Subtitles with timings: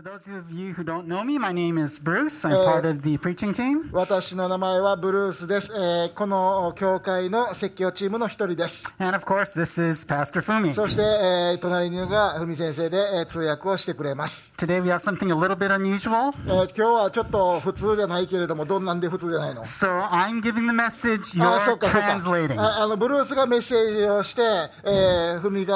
[0.00, 2.46] For those of you who don't know me, my name is Bruce.
[2.46, 3.90] I'm part of the preaching team.
[3.92, 5.74] 私の名前はブルースです。
[5.76, 8.90] えーこの教会の説教チームの一人です。
[8.98, 10.72] And of course, this is Pastor Fumi.
[10.72, 14.54] そして、えー隣にいるのがふみ先生で、えー通訳をしてくれます。
[14.56, 16.32] Today we have something a little bit unusual.
[16.46, 22.58] えー今日はちょっと普通じゃないけれども、どんなんで普通じゃないの So I'm giving the message, あ you're そうかそうか translating.
[22.58, 24.40] ああのブルースがメッセージをして、
[24.84, 25.74] えー、ふみが、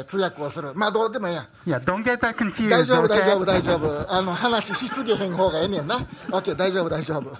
[0.00, 0.72] ー通訳をする。
[0.74, 1.46] まあどうでもいいや。
[1.64, 3.46] Yeah, don't get that 大 confused, 丈夫、大丈夫、okay?
[3.46, 4.12] 大丈夫。
[4.12, 6.06] あの、話しすぎへん方がええねんな。
[6.30, 7.36] OK、大丈夫、大丈夫。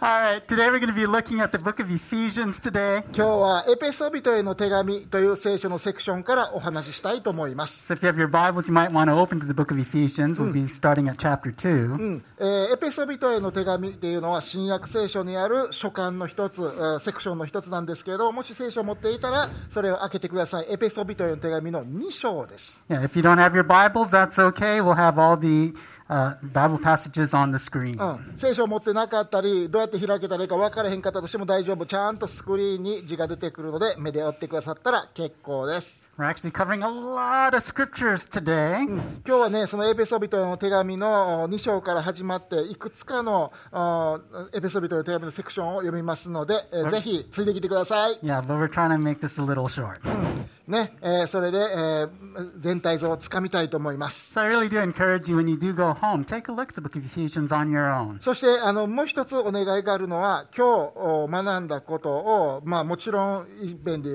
[0.00, 3.02] All right, today we're going to be looking at the book of Ephesians today.
[3.16, 7.90] 今日はエペソビトへの手紙という聖書のセクションからお話ししたいと思います。
[7.90, 10.38] So if you have your Bibles, you might want to open to the book of Ephesians.
[10.38, 11.92] We'll be starting at chapter 2.
[11.92, 24.83] うんえーエペソビトへの手紙っていうのは新約聖書にある書簡の一つ、えーセクションの一つなんですけれどもし聖書を持っていたらそれを開けてくださいエペソビトへの手紙の2章です、Yeah, if you don't have your Bibles, that's okay.
[24.84, 25.74] We'll have all the
[26.08, 27.98] uh, Bible passages on the screen.
[27.98, 31.86] うん、聖書を持ってなかったりどうやって開けたらいいか分からへんかったとしても大丈夫。
[31.86, 36.06] ちゃんとスクリーンに字が出てくるので目で追ってくださったら結構です。
[39.26, 43.52] 今日はね、そのエペソビトの手紙の2章から始まって、いくつかの
[44.54, 46.54] エペソビトの手紙のセクションを読みますので、
[46.88, 48.18] ぜひ、ついてきてください。
[50.68, 52.08] ね、え、それで、え、
[52.58, 54.32] 全体像をつかみたいと思います。
[58.20, 60.90] そして、あの、もう一つお願いがあるのは、今
[61.26, 64.10] 日学んだことを、まあ、もちろん、一遍で、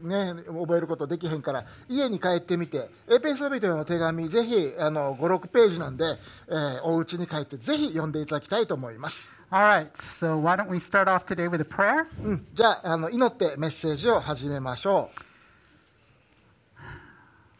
[0.00, 6.04] ね、覚えることできていうふうにから家に帰ってみてエペソビトの手紙ぜひあの五六ページなんで、
[6.48, 9.32] えー、お家に帰ってぜひ読んでいただきたいと思います。
[9.52, 12.06] All right, so why don't we start off today with a prayer?
[12.22, 15.10] うん、じゃあ,あの祈ってメッセージを始めましょ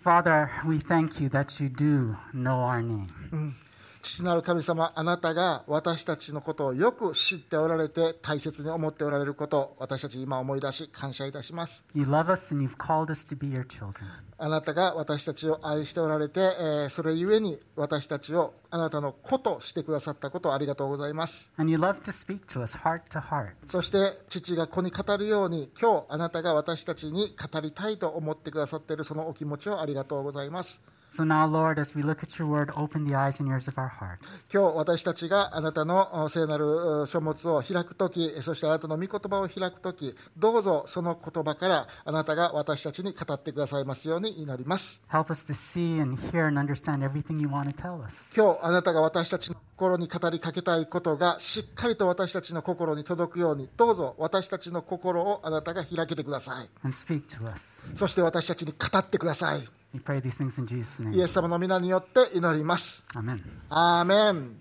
[0.03, 0.09] う。
[0.09, 3.57] Father, we thank you that you do know our name.、うん
[4.03, 13.93] 父なる神様あなたが私たちのことをよく知っておられて大切に思っておられること私たち今思い出し感謝いたします You love us and you've called us to be your children.
[14.39, 23.53] あなたが私たちを愛しておられて、えーそれゆえに私たちをあなたの子としてくださったことをありがとうございます And you love to speak to us heart to heart.
[23.67, 23.99] そして
[24.31, 33.77] 父が子に語るように今日あなたが私たちに語りたいと思ってくださっているそのお気持ちをありがとうございます So now, Lord, as we look at your word, open the eyes and ears of
[33.77, 34.47] our hearts.
[34.53, 48.33] 今日私たちがあなたのお聖なるう書物を開くときそしてあなたの御言葉を開くときどうぞその言葉からあなたが私たちに語ってくださいますように祈ります Help us to see and hear and understand everything you want to tell us.
[48.41, 57.91] 今日あなたが私たちの心に語りかけたいことがしっかりと私たちの心に届くようにどうぞ私たちの心をあなたが開けてください And speak to us.
[57.97, 61.25] そして私たちに語ってください We pray these things in Jesus' イ name.
[61.25, 63.41] エス様の皆によって祈ります Amen.
[63.69, 64.57] アーメン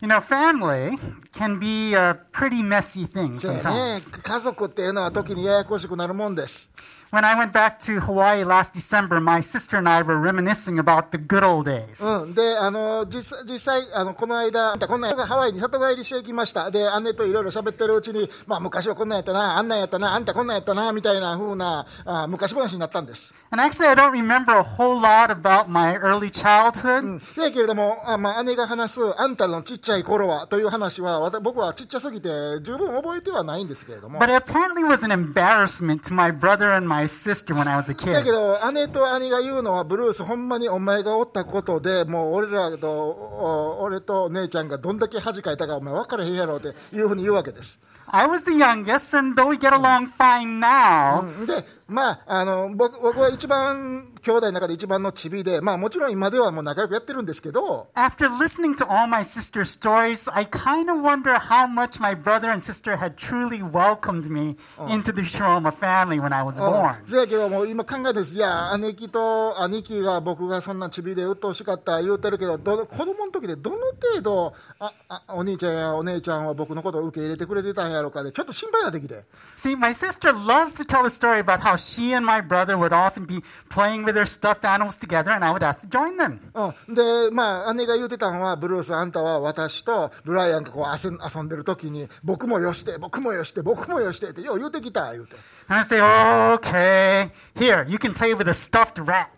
[0.00, 0.96] You know, family
[1.32, 4.12] can be a pretty messy thing sometimes.
[4.22, 6.70] 家族っていうのは時にややこしくなるもんです
[7.10, 11.10] When I went back to Hawaii last December, my sister and I were reminiscing about
[11.10, 12.04] the good old days.
[12.04, 27.21] うん、であの実際実際あのこの間こんなんハワイに里帰りしてきましたで姉といろいろ喋ってるうちに、まあ、昔はこんなんやったなあんなんやったなあんたこんなんやったなみたいな風なあ昔話になったんです And actually, I don't remember a whole lot about my early childhood.
[27.35, 32.29] せやけれども、あまあ、姉が話すあんたのちっちゃい頃はという話はわた僕はちっちゃすぎて
[32.63, 37.91] 十分覚えてはないんですけれども But it apparently was an embarrassment to my brother and my sister when I was
[37.91, 38.33] a せやけ kid.
[38.33, 47.79] ど姉と兄が言うのはブルースほんまにお前がおったことでもう俺らとお俺と姉ちゃんがどんだけ恥かいたかお前分からへんやろっていうふうに言うわけです
[48.15, 58.74] I was the youngest, and though we get along fine now, で まああの僕僕は一番兄弟の中で一番のチビでまあもちろん今ではもう仲良くやってるんですけど after listening
[58.74, 62.96] to all my sister's stories, I kind of wonder how much my brother and sister
[62.96, 64.56] had truly welcomed me
[64.90, 66.94] into the Shiroma family when I was born.
[67.06, 79.24] せやけども今考えてですいや姉貴と兄貴が僕がそんなチビで鬱陶しかった言うてるけどどの子供の時でどの程度ああお兄ちゃんやお姉ちゃんは僕のことを受け入れてくれてたんやろかでちょっと心配ができて
[79.56, 82.92] See, my sister loves to tell the story about how she and my brother would
[82.92, 86.40] often be playing with their stuffed animals together, and I would ask to join them.
[86.54, 95.36] うん、でまあ姉が言うてたのはブルースあんたは私とブライアンがこう遊んでる時に僕もよして僕もよして僕もよしてってよう言うてきた言うて。
[95.70, 99.28] And I say, okay, here, you can play with a stuffed rat.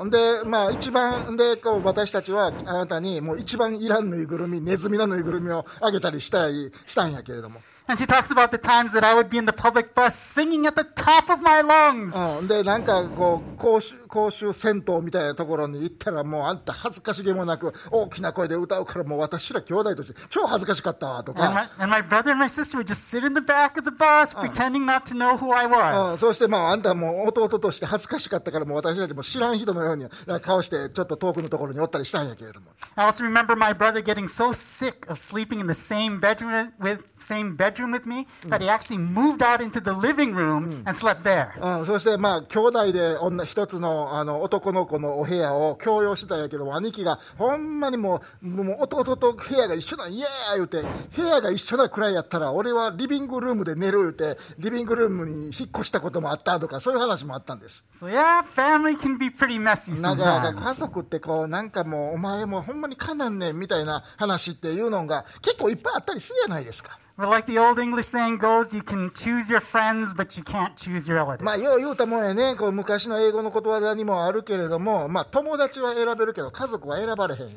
[0.00, 10.66] うん、で、まあ、一番でこう私たちはあなたにもう一番いらんぬいぐるみネズミのぬいぐるみをあげたりしたりしたんやけれども、And she talks about the times that I would be in the public bus singing
[10.66, 12.14] at the top of my lungs.
[12.40, 21.72] うん、で、なんかこう、公衆、公衆銭湯みたいなところに行ったらもうあんた恥ずかしげもなく大きな声で歌うからもう私ら兄弟として超恥ずかしかったわと And my, か。
[21.78, 24.86] and my brother and my sister would just sit in the back of the bus pretending
[24.86, 26.16] not to know who I うん、was.
[26.16, 30.06] そしてまああんたもう弟として恥ずかしかったからもう私たちも知らん人のように
[30.40, 32.70] 顔してちょっと遠くのところにおったりしたんやけれども。
[32.96, 37.56] I also remember my brother getting so sick of sleeping in the same bedroom with same
[37.56, 41.52] bedroom with me that he actually moved out into the living room and slept there.
[41.60, 50.82] うん、そしてまあ兄弟で女一つのあの男の子のお部屋を共用してたんやけども兄貴がほんまにもうもう弟と部屋が一緒だイエーイ言うて
[51.16, 60.74] 部屋が一緒なくらいやったら俺はリビングルームで寝る言うてリビングルームに引っ越したこともあったとかそういう話もあったんです So yeah, family can be pretty messy なんか家 sometimes.
[60.74, 70.43] 族ってこうなんかもうお前もうほんまにかなんねんみたいな話っていうのが結構いっぱいあったりするじゃないですか But like the old English saying goes, you can choose your friends, but you
[70.43, 71.43] can't choose your relatives.
[71.43, 77.47] まあ、よう言うたもんやね、こう昔の英語のことわざにもあるけれども、まあ、友達は選べるけど、家族は選ばれへんよ。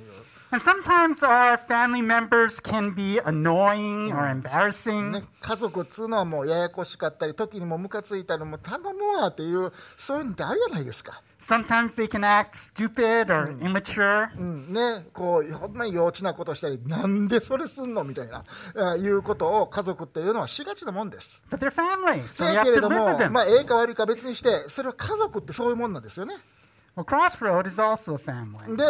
[0.49, 5.11] And sometimes our family members can be annoying or embarrassing.
[5.11, 11.21] ね、家族っつうのはもうややこしかったり、時にもムカついたり、もう頼むわっていう、そういうのってあるじゃないですか。
[11.37, 14.29] Sometimes they can act stupid or immature.
[14.39, 21.43] うん、ね、こう、ほんまに幼稚なことしたり、なんでそれすんのみたいな、えーいうことを家族っていうのはしがちなもんです。
[21.51, 26.35] But they're family, so せ you や have to ど live も with them.、まあ、ええか悪いか別にして、それは家族ってそういうもんなんですよね。
[26.97, 28.75] Well, Crossroad is also a family.
[28.75, 28.83] で、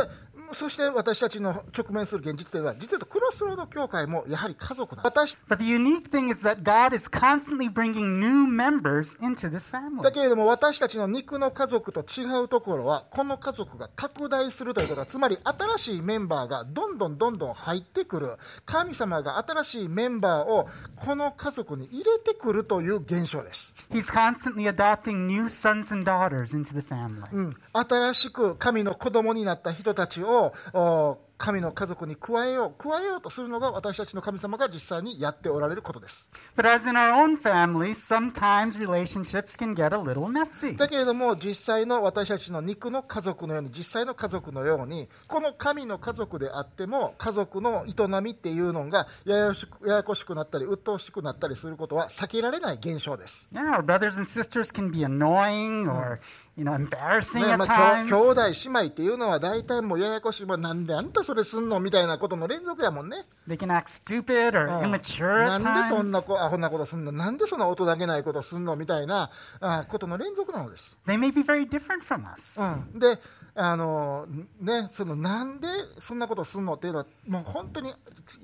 [0.54, 5.14] そして私たちの直面する現実というのは、実はクロスロード教会もやはり家族なんです。
[5.14, 10.02] 私 But the unique thing is that God is constantly bringing new members into this family.
[10.04, 27.28] だけれども私たちの肉の家族と違うところはこの家族が拡大するということはつまり新しいメンバーがどんどんどんどん入ってくる神様が新しいメンバーをこの家族に入れてくるという現象です、He's constantly adopting new sons and daughters into the family.
[27.32, 30.27] うん、新しく神の子供になった人たちを
[30.74, 40.76] お神の家族に加えよう加えようとするのが私たちの神様が実際にやっておられることです But as in our own family, sometimes relationships can get a little messy.
[40.76, 56.20] だけれども実際の私たちの肉の家族のように実際の家族のようにこの神の家族であっても家族の営みっていうのがややしくややこしくなったり鬱陶しくなったりすることは避けられない現象です、Yeah, our brothers and sisters can be annoying or,
[56.58, 58.08] you know, embarrassing ね at まあ、times.
[58.10, 66.12] 兄弟姉妹っていうのは大体もうややこしいもうなんであんたそれすんのみたいなことの連続やもんね They can act stupid or うん immature な at んでそん times.
[66.12, 69.30] なこアホなことすんのなんでそんな音だけないことすんのみたいな
[69.62, 72.60] あことの連続なのです They may be very different from us.
[72.60, 73.20] うん、で
[73.60, 74.28] あの
[74.62, 75.68] ねそのなんで
[76.00, 77.92] そんなことすんのっていうのはもう本当に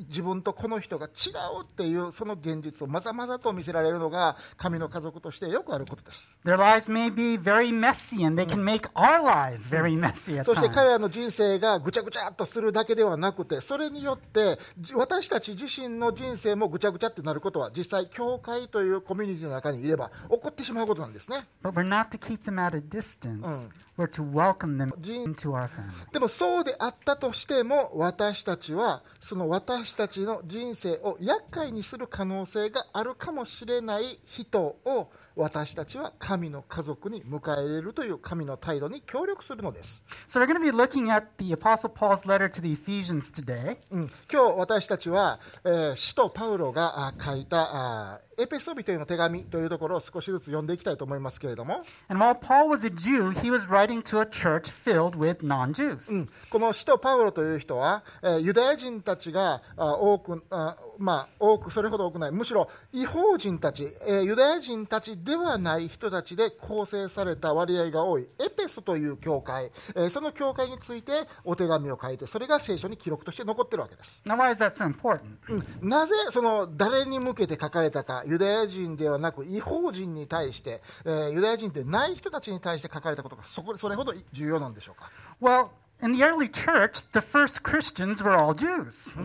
[0.08, 1.30] 自分とこの人が違
[1.60, 6.32] うっていうその現実をまざまざと見せられるのが神の家族としてよくあることです。
[6.44, 21.46] Their lives may be very messy and they can make our lives very messy at そして彼.らの人生がぐちゃぐちゃっとするだけではなくてそれによってじ私たち自身の人生もぐちゃぐちゃってなることは実際教会というコミュニティの中にいれば起こってしまうことなんですね。
[21.64, 23.70] But we're not to keep them at a distance.
[23.96, 26.12] We're to welcome them Jin- into our family.
[26.12, 43.78] でもそうであったとしても私たちはその私たちの人生を厄介にする可能性があるかもしれない人を私たちは神の家族に迎え入れるという神の態度に協力するのです、So we're going to be looking at the Apostle Paul's letter to the Ephesians today.
[43.92, 55.74] うん、今日私たちは、えー使徒パウロがあ書いたあエペソビトへの手紙というところを少しずつ読んでいきたいと思いますけれども、And while Paul was a Jew, he was writing to a church filled with non
[55.74, 56.12] Jews.
[56.12, 56.30] うん。
[56.50, 62.32] この使徒パウロという人は、えーユダヤ人たちがあ多くあ、まあ、多くそれほど多くない。
[62.32, 68.28] むしろ違法人たち、えーユダヤ人たちではない人たちで構成された割合が多い。
[68.44, 71.12] エペソという教会、えーその教会について
[71.44, 75.22] お手紙を書いてそれが聖書に記録として残ってるわけです、Now, why is that so important?
[75.50, 75.90] うん。
[75.90, 85.10] なぜその誰に向けて書かれたかユダヤ人ではなく違法人に対して、えーユダヤ人でない人たちに対して書かれたことがそこそれほど重要なんでしょうか
[85.42, 85.70] Well,
[86.02, 89.16] in the early church, the first Christians were all Jews.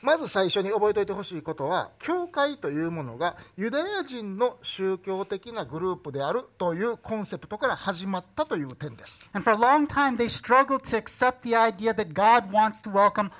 [0.00, 12.80] まず最初に覚えておいてほしいことは教会というものがユダヤ人の宗教的なグループであるというコンセプトから始まったという点です And for a long time, they struggled to accept the idea that God wants
[12.82, 13.30] to welcome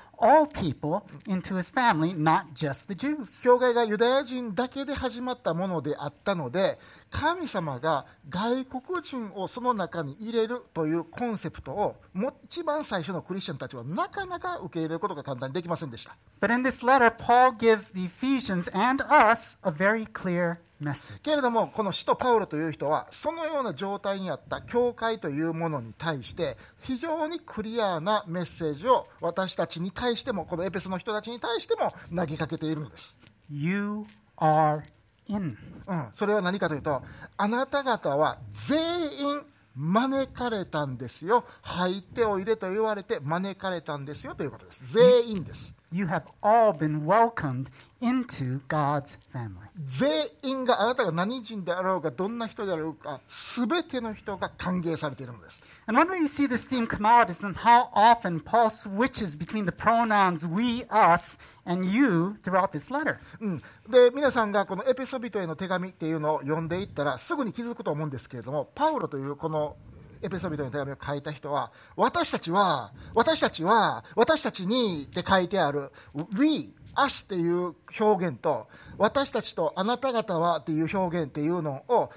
[3.41, 6.77] 教会がユダヤ人だけで始まったものであったので
[7.09, 11.95] 神様が外国人をその中に入れるというコンセプトを
[12.43, 16.17] 一番最初のクリスチャンたちはなかなか受け入れることが簡単にできませんでした。
[20.81, 21.19] Message.
[21.21, 33.17] けれどもこの使徒パウロという人はそのような状態にあった教会というものに対して非常にクリアなメッセージを私たちに対してもこのエペソの人たちに対しても投げかけているのです、
[33.49, 34.05] You
[34.37, 34.81] are
[35.27, 35.57] in.
[35.87, 37.01] うん、それは何かというと
[37.37, 38.79] あなた方は全
[39.19, 39.41] 員
[39.75, 41.45] 招かれたんですよ。
[41.61, 44.93] 入っておいでと言われて招かれたんですよということです。
[44.93, 47.66] 全員です You have all been welcomed
[48.00, 49.64] into God's family.
[49.84, 58.70] 全員があなたが何人であろうがどんな人であろうか全ての人が歓迎されているのです And one way you see this theme come out is in how often Paul
[58.70, 63.18] switches between the pronouns we, us, and you throughout this letter.
[63.40, 69.76] うん、で皆さんがこのエペソビトへの手紙っていうのを読んでいったらすぐに気づくと思うんですけれどもパウロというこの
[70.21, 75.91] エペソビトへの手紙を書いた人は私たちは私たちは私たちにって書いてある
[76.37, 82.09] We us っていう表現と私たちとあなた方はっていう表現っていうのを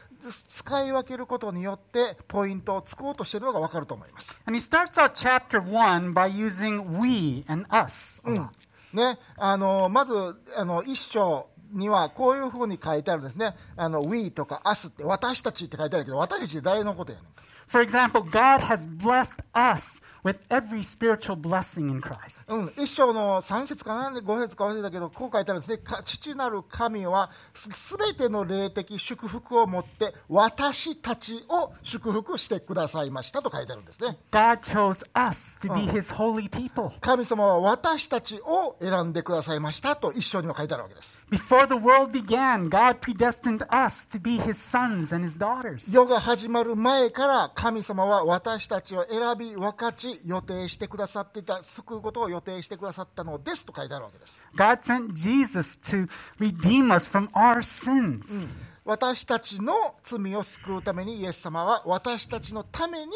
[0.48, 4.36] 使い分けることによってポイントをつこうとしているのが分かると思います。
[4.46, 8.20] And he starts out chapter 1 by using we and us.
[8.24, 8.48] a lot.
[8.92, 10.12] ね、あのまず
[10.56, 13.54] あの一章にはこういうふうに書いてあるんですね。
[13.76, 17.26] あの We とか Us って私たちって書いてあるけど私たちって誰のことやねん？
[17.26, 17.31] か。
[17.72, 22.48] For example, God has blessed us with every spiritual blessing in Christ.
[22.48, 25.78] うん、一章の3節かな、5節か忘れたけど、こう書いてあるんですね。
[25.78, 34.16] か父なる神はすべての霊的祝福を持って私たちを祝福してくださいましたと書いてあるんですね。
[34.30, 36.92] God chose us to be his holy people.
[37.00, 41.20] 神様は私たちを選んでくださいましたと一章には書いてあるわけです。
[41.30, 45.90] Before the world began, God predestined us to be his sons and his daughters.
[45.90, 58.46] 世が始まる前から神様は私たちを選び分かち予定してくださっていた救うことを予定してくださったのですと書いてあるわけです God sent Jesus to redeem us from our sins.
[58.84, 63.12] 私たちの罪を救うためにイエス様は私たちのために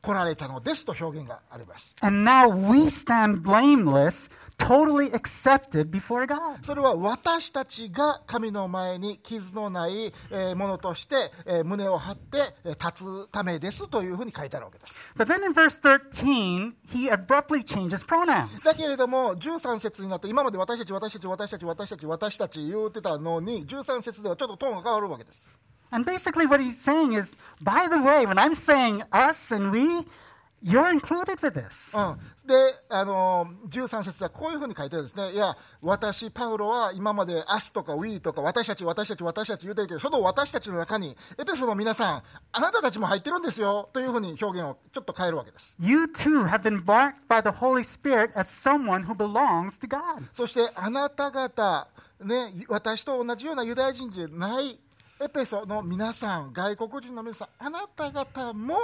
[0.00, 6.58] 来られたのですと表現があります And now we stand blameless, totally accepted before God.
[6.64, 11.14] それは私たちが神の前に傷のないえーものとして
[11.46, 18.64] えー胸を張ってえー立つためですというふうに書いてあるわけです But then in verse 13, he abruptly changes pronouns.
[18.64, 25.48] だけれども13節になって今まで私たち私たち私たち私たち私たち言うてたのに13節ではちょっとトーンが変わるわけです
[25.90, 30.06] And basically, what he's saying is, by the way, when I'm saying us and we,
[30.62, 31.96] you're included with this.
[31.96, 32.54] うん、で、
[32.90, 35.32] あの13節ではこういうふうに書いてあるんですね。
[35.32, 42.22] いや、私、パウロは今まで us とか we とか私たち、私たち、私たち言うてるけど、その私たちの中に、エペソの皆さん、
[42.52, 45.76] あなたたちも入ってるんですよというふうに表現をちょっと変えるわけです。
[45.78, 50.24] You too have been marked by the Holy Spirit as someone who belongs to God.
[50.34, 51.88] そして、あなた方、
[52.20, 54.78] ね、私と同じようなユダヤ人じゃない
[55.20, 58.76] エペソの皆さん、外国人の皆さん、あなた方も、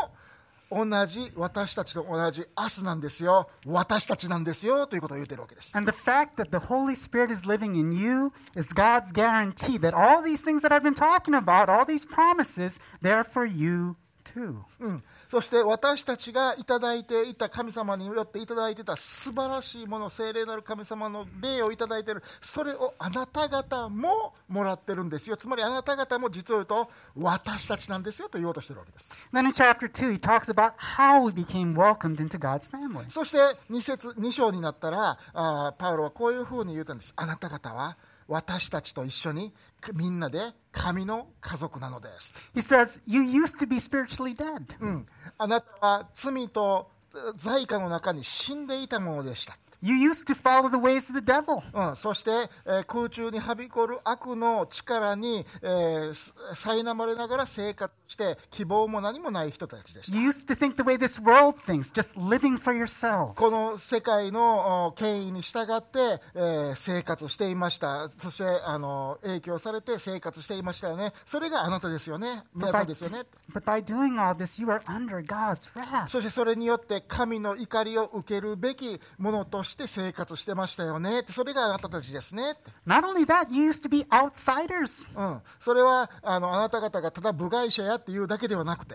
[0.74, 5.76] 同じ私たちと同じアスなんですよ私たちなんですよということを言ってるわけです。
[5.76, 9.96] And the fact that the Holy Spirit is living in you is God's guarantee that
[9.96, 14.03] all these things that I've been talking about, all these promises, they're for you too.
[14.37, 22.23] うん、そして私たちがいただいていた神様によっていただいていた素晴らしいもの聖霊なる神様の霊をいただいている。
[22.41, 25.37] それをあなた方ももらってるんですよ。
[25.37, 29.15] つまりあなた方も実を言うと私たちなんですよと言おうとしてるわけです。
[29.33, 33.05] Then in chapter 2, he talks about how we became welcomed into God's family.
[33.11, 33.39] そして
[33.71, 37.13] 2節2章になったらあーパウロはこういうふうに言うたんです。
[37.17, 37.97] あなた方は
[38.29, 39.53] 私たちと一緒に
[39.95, 40.41] みんなで
[40.73, 44.63] 神の家族なのです He says, You used to be spiritually dead.
[44.81, 45.07] うん、
[45.39, 46.91] あなたは罪と
[47.37, 49.57] 罪悪の中に死んでいたものでした。
[49.83, 51.63] You used to follow the ways of the devil.
[51.91, 52.31] うん、そして、
[52.65, 60.17] えー空中にはびこる悪の力に、えーす苛まれながら生活して希望も何もない人たちでした。
[60.17, 63.35] You used to think the way this world thinks, just living for yourselves.
[63.35, 68.09] この世界のお権威に従って、えー生活していました。
[68.11, 71.13] そしてあの影響されて生活していましたよね。
[71.25, 72.45] それがあなたですよね。
[72.55, 73.23] 皆さんですよね。
[73.53, 76.09] but by doing all this, you are under God's wrath.
[76.09, 81.23] そしてそれによって神の怒りを受けるべきものとして生活してましたよね。
[81.31, 82.43] それがあなたたちですね。
[82.87, 85.11] Not only that, you used to be outsiders.
[85.17, 88.95] うん、それはあのあなた方がただ部外者やっていうだけではなくて、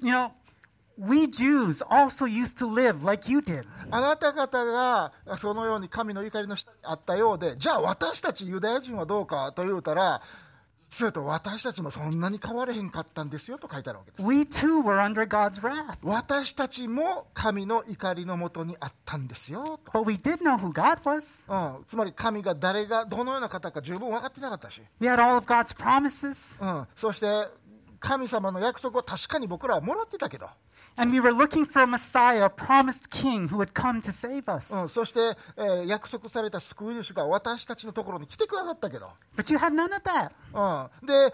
[0.00, 0.30] You know,
[0.96, 3.64] we Jews also used to live like you did.
[3.90, 6.54] あなた方がそのように神の怒りの
[6.84, 10.22] あったようで、じゃあ私たちユダヤ人はどうかと言うたら、
[10.88, 14.22] それと私たちもそんなに変われへんかったんですよと書いてあるわけです。
[14.22, 15.98] We too were under God's wrath.
[16.02, 19.92] 私たちも神の怒りのもとにあったんですよと。
[19.92, 21.76] But we did know who God was.
[21.76, 26.78] うん、つまり神が誰がどのような方か十分分かってなかったし、We had all of God's promises.
[26.78, 27.26] うん、そして
[27.98, 30.48] 神様の約束を確かに僕らはもらってたけど。
[34.88, 35.20] そして、
[35.56, 39.06] えー、約束された救い主が私たちのところに来てくださったけど。
[40.54, 41.32] うん、で、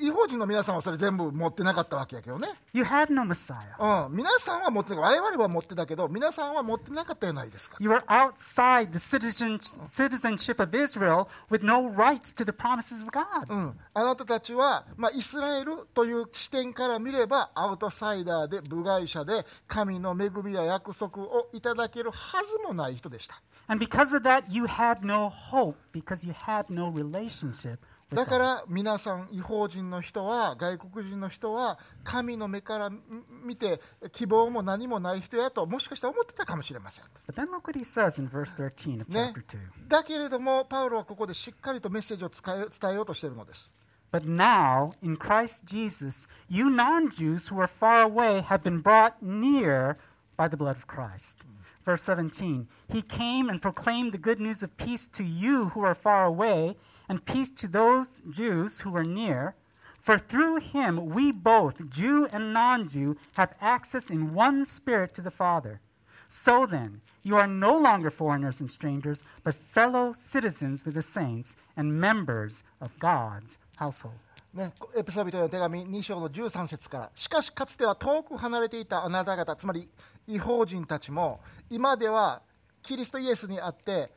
[0.00, 4.06] 違法人の皆さんはそれ全部持ってなかったわけやけどね、You had no Messiah.
[4.06, 13.02] うん、皆さんは持って我々は持ってたけど皆さんは持ってなかったじゃないですか You were outside the citizen, citizenship of Israel with no rights to the promises
[13.02, 13.46] of God.
[13.48, 19.32] うん、あなたたちは、まあ、イスラエルという視点から見ればアウトサイダーで部外者で
[19.66, 27.78] 神の恵みや約束をいただけるはずもない人でした And because of that, you had no hope because you had no relationship
[28.12, 33.00] だか.ら皆さん違法人の人は外国人の人は神の目から見
[33.44, 33.80] 見て
[34.12, 39.88] 希望も何もない人やともしかしたら思ってたかもしれません But then look what he says in verse 13 of ね chapter 2.
[39.88, 43.72] だけれどもパウロはここでしっかりとメッセージを伝え伝えようとしているのです
[44.12, 49.14] But now, in Christ Jesus, you non Jews who are far away have been brought
[49.20, 49.96] near
[50.36, 51.40] by the blood of Christ.
[51.84, 55.94] Verse 17 He came and proclaimed the good news of peace to you who are
[55.94, 56.76] far away,
[57.07, 59.55] and peace to those Jews who are near.
[59.99, 65.21] For through him we both, Jew and non Jew, have access in one spirit to
[65.21, 65.81] the Father.
[66.27, 71.55] So then, you are no longer foreigners and strangers, but fellow citizens with the saints
[71.75, 74.15] and members of God's household.
[74.53, 79.89] ね、エペソビトへの手紙2章の13節からしかしかつては遠く離れていたあなた方つまり
[80.27, 81.39] 違法人たちも
[81.69, 82.41] 今では
[82.81, 84.09] キリストイエスにあって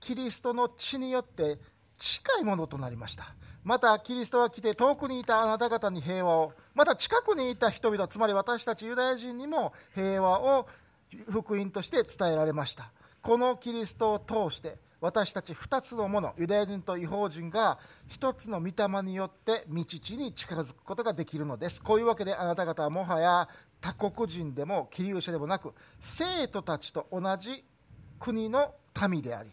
[0.00, 1.58] キリストの血によって
[1.97, 3.33] 近いものとなりました。
[3.63, 6.53] またキリストは来て遠くにいたあなた方に平和を。
[6.73, 10.67] また近くにいた人々つまり私たちユダヤ人にも平和を
[11.31, 12.91] 福音として伝えられました。
[13.21, 17.77] このキリストを通して私たち2つのものユダヤ人と違法人が
[18.09, 21.83] 1つの御霊によって道地に近づくことができるのです。
[21.83, 23.49] こういうわけであなた方はもはや
[23.81, 27.65] 他国人でもキリユ者でもなく生徒たちと同じ
[28.19, 28.73] 国の
[29.09, 29.51] 民であり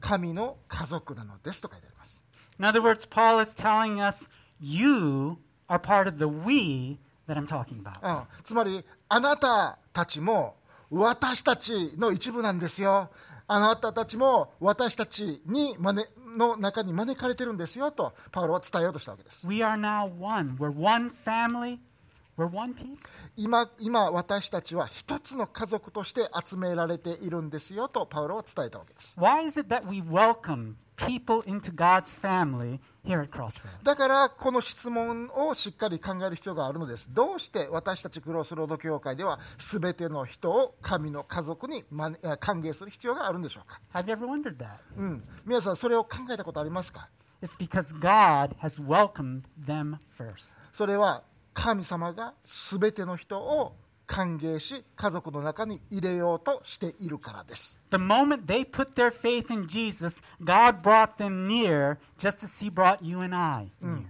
[0.00, 2.22] 神の家族なのですと書いてあります
[2.60, 4.28] In other words, Paul is telling us,
[4.60, 8.00] you are part of the we that I'm talking about.
[8.02, 10.56] うん、つまりあなたたちも
[10.90, 13.10] 私たちの一部なんですよ
[13.46, 20.56] あなたたちも私たちに招の中に招かれてるんですよとパウロは伝えようとしたわけです We are now one.
[20.58, 21.78] We're one family.
[23.36, 33.82] 今今私たちは一つの家族として集められているんですよとパウロは伝えたわけです Why is it that we welcome people into God's family here at Crossroads?
[33.82, 41.82] だからこの質問をしっかり考える必要があるのですどうして私たちクロスロード教会では全ての人を神の家族に
[42.38, 44.78] 歓迎する必要があるんでしょうか？Have you ever wondered that?
[44.96, 47.08] うん、皆さんそれを考えたことありますか
[47.42, 50.56] ？It's because God has welcomed them first.
[50.72, 51.22] それは
[51.60, 53.74] 神様が全ての人を
[54.06, 62.70] 歓迎し家族の中に入れようとしているからです The moment they put their faith in Jesus, God brought them near just as He
[62.72, 63.66] brought you and I.
[63.82, 64.06] near.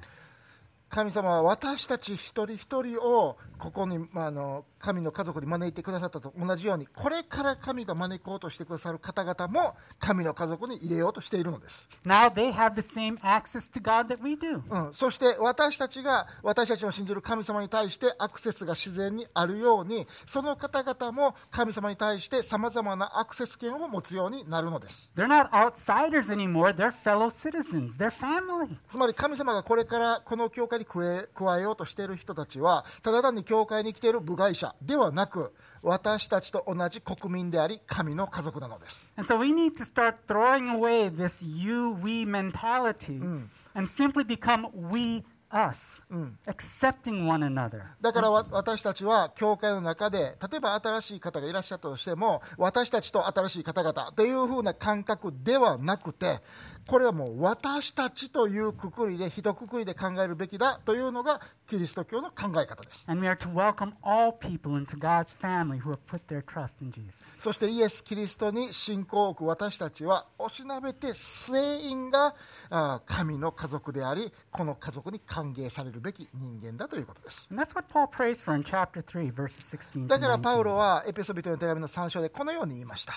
[0.89, 14.63] 神様は私たち一人一人をここに、まあ、あの神の家族に招いてくださったと同じようにこれから神が招こうとしてくださる方々も神の家族に入れようとしているのです、Now they have the same access to God that we do.
[14.71, 28.77] うん、そして私たちが私たちの信じる神様に対してアクセスが自然にあるようにその方々も神様に対してさまざまなアクセス権を持つようになるのです They're not outsiders anymore, they're fellow citizens, they're family.
[28.89, 39.11] つまり神様がこれからこの教会に加えようとしている人たちはただ単に教会に来ている部外者ではなく私たちと同じ国民であり神の家族なのです。
[39.17, 43.21] And so we need to start throwing away this you we mentality
[43.75, 46.03] and simply become we us,
[46.47, 47.83] accepting one another.
[48.01, 56.39] だからわ私たちは教会の中で例えば新しい方がいらっしゃったとしても私たちと新しい方々というふうな感覚ではなくて
[56.89, 63.05] これはもう私たちというくくりで一括りで考えるべきだというのがキリスト教の考え方です.
[67.41, 72.35] そしてイエス・キリストに信仰を置く私たちはおしなべて全員が
[73.07, 80.75] 神の家族でありこの家族に加歓迎されるべき人間だということです And that's what Paul prays for in chapter 3, verses 16だからパウロ 19.
[80.75, 83.13] はエペソビトへの手紙の3章でこのように言いました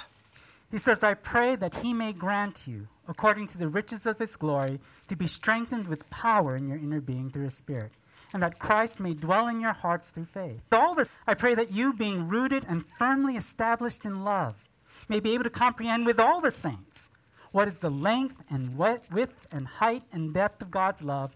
[0.72, 4.38] He says, I pray that he may grant you, according to the riches of his
[4.38, 4.80] glory,
[5.10, 7.92] to be strengthened with power in your inner being through his Spirit,
[8.34, 10.62] and that Christ may dwell in your hearts through faith.
[10.72, 14.70] All this, I pray that you, being rooted and firmly established in love,
[15.10, 17.10] may be able to comprehend with all the saints
[17.52, 21.36] what is the length and wi- width and height and depth of God's love,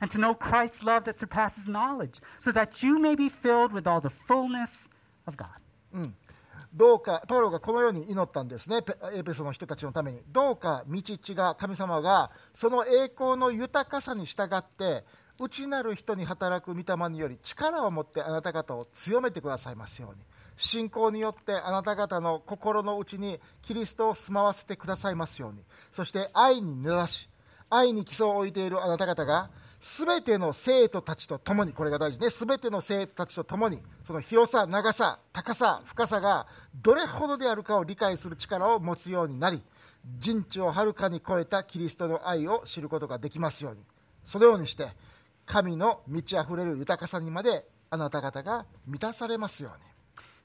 [0.00, 3.86] and to know Christ's love that surpasses knowledge, so that you may be filled with
[3.88, 4.88] all the fullness
[5.26, 5.58] of God.
[5.92, 6.12] Mm.
[6.76, 8.80] どうかパウロがこのように祈ったんですね。
[9.14, 10.22] エペソの人たちのために。
[10.28, 15.04] どうか道地が神様がその栄光の豊かさに従って
[15.38, 20.22] 内なる人に働く御霊により力を持ってあなた方を強めてくださいますように。
[20.58, 25.62] 信仰によってあなた方の心の内にキリストを住まわせてくださいますように。
[25.90, 27.30] そして愛に根ざし
[27.70, 29.50] 愛に基礎を置いているあなた方が
[29.86, 32.28] すべての生徒たちと共にこれが大事ね。
[32.28, 36.48] すべての生徒たちと共にその広さ長さ高さ深さが
[36.82, 39.62] どれほどであるかを理解する力を持つようになり
[40.18, 43.84] 人知をはるかに超えたキリストの愛を知ることができますように。
[44.24, 44.88] そのようにして
[45.46, 49.84] 神の満ち溢れる豊かさにまであなた方が満たされますように。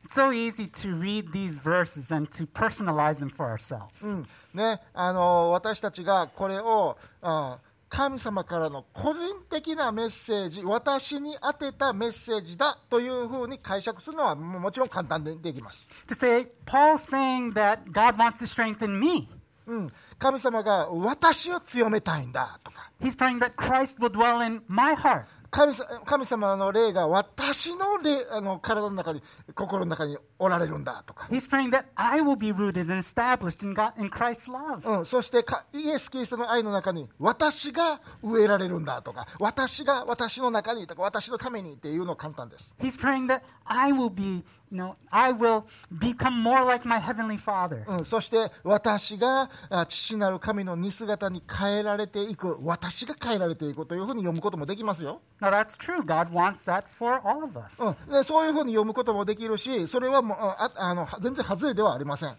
[0.08, 4.08] It's so easy to read these verses and to personalize them for ourselves.
[4.08, 4.26] うん。
[4.54, 7.58] ね、あの私たちがこれをあ
[7.92, 19.28] 神様からの個人的なメッセージ私に宛てたメッセージだというふうに解釈するのはももちろん簡単でできます、To say, Paul's saying that God wants to strengthen me.
[19.68, 25.26] うん、神様が私を強めたいんだとか He's praying that Christ will dwell in my heart.
[25.52, 29.22] 神さ神様の霊が私の霊あの体の中に
[29.54, 35.00] 心の中におられるんだとか He's praying that I will be rooted and established in, God, in Christ's love.
[35.00, 45.66] うん、そしてかイエス・キリストの愛の中に私が植えられるんだとか私が私の中にとか私のためにっていうの簡単です He's praying that I will be, you know, I will
[46.00, 47.84] become more like my heavenly Father.
[47.88, 56.02] うん、そして私があ父なる神の似姿に変えられていく私が変えられていくというふうに読むこともできますよ、Now that's true.
[56.02, 57.84] God wants that for all of us.
[57.84, 62.30] うん、でそういうふうに読むこともできるしそれはもうあの全然外れではありません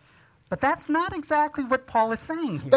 [0.56, 0.76] だ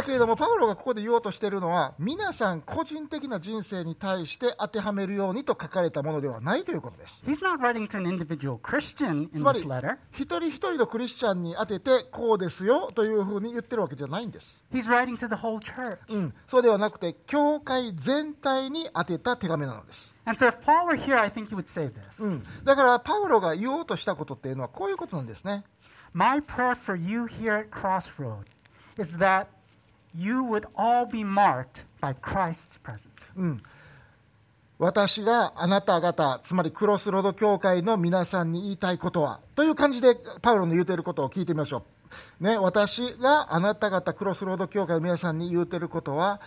[0.04, 7.56] けれどもパウロがここで言おうとしているのは皆さん個人的な人生に対して当てはめるようにと書かれたものではないということですつま
[9.54, 9.60] り.
[10.12, 15.98] 一人一人のクリスチャンに当ててこうですよというふうに言ってるわけじゃないんです、He's writing to the whole church.
[16.10, 22.24] うん、そうではなくて教会全体に当てた手紙なのです And so if Paul were here, I think he would say this.
[22.24, 25.64] うん、だからパウロが言おうとしたことっていうのはこういうことなんですね。
[26.16, 28.46] My prayer for you here at Crossroad
[28.98, 29.48] is that
[30.14, 33.34] you would all be marked by Christ's presence.
[34.80, 41.84] 私があなた方、つまりクロスロード教会の皆さんに言いたいことは、という感じでパウロの言うていることを聞いてみましょ
[42.40, 42.44] う。
[42.46, 46.40] ね、私があなた方クロスロード教会の皆さんに言うていることは、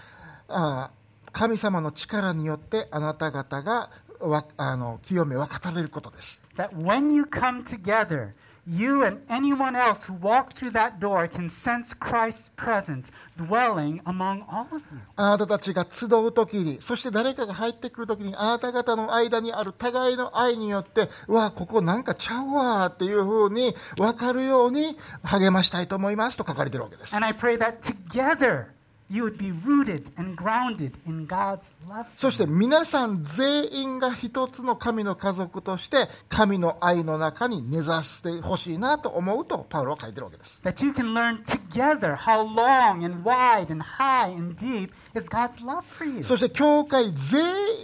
[0.49, 0.91] あ
[1.31, 6.43] 神様の力によってあなた方がわあの清め分かたれることです。
[6.57, 8.33] That when you come together,
[8.69, 14.45] you and anyone else who walks through that door can sense Christ's presence dwelling among
[14.51, 15.01] all of you.
[15.17, 27.17] あなたたちが集う時に、そして誰かが入ってくる時に、あなた方の間にある互いの愛によって、うわ、ここなんかちゃうわっていうふうに分かるように励ましたいと思いますと書かれているわけです。
[27.17, 28.78] And I pray that together
[29.11, 32.07] you would be rooted and grounded in God's love.
[32.17, 35.97] そして皆さん全員が一つの神の家族として、
[36.29, 40.61] 神の愛の中に根ざしてほしいなと思うと、パウロは書いてるわけです。
[40.65, 45.83] That you can learn together how long and wide and high and deep is God's love
[45.83, 46.23] for you.
[46.23, 47.43] そして教会全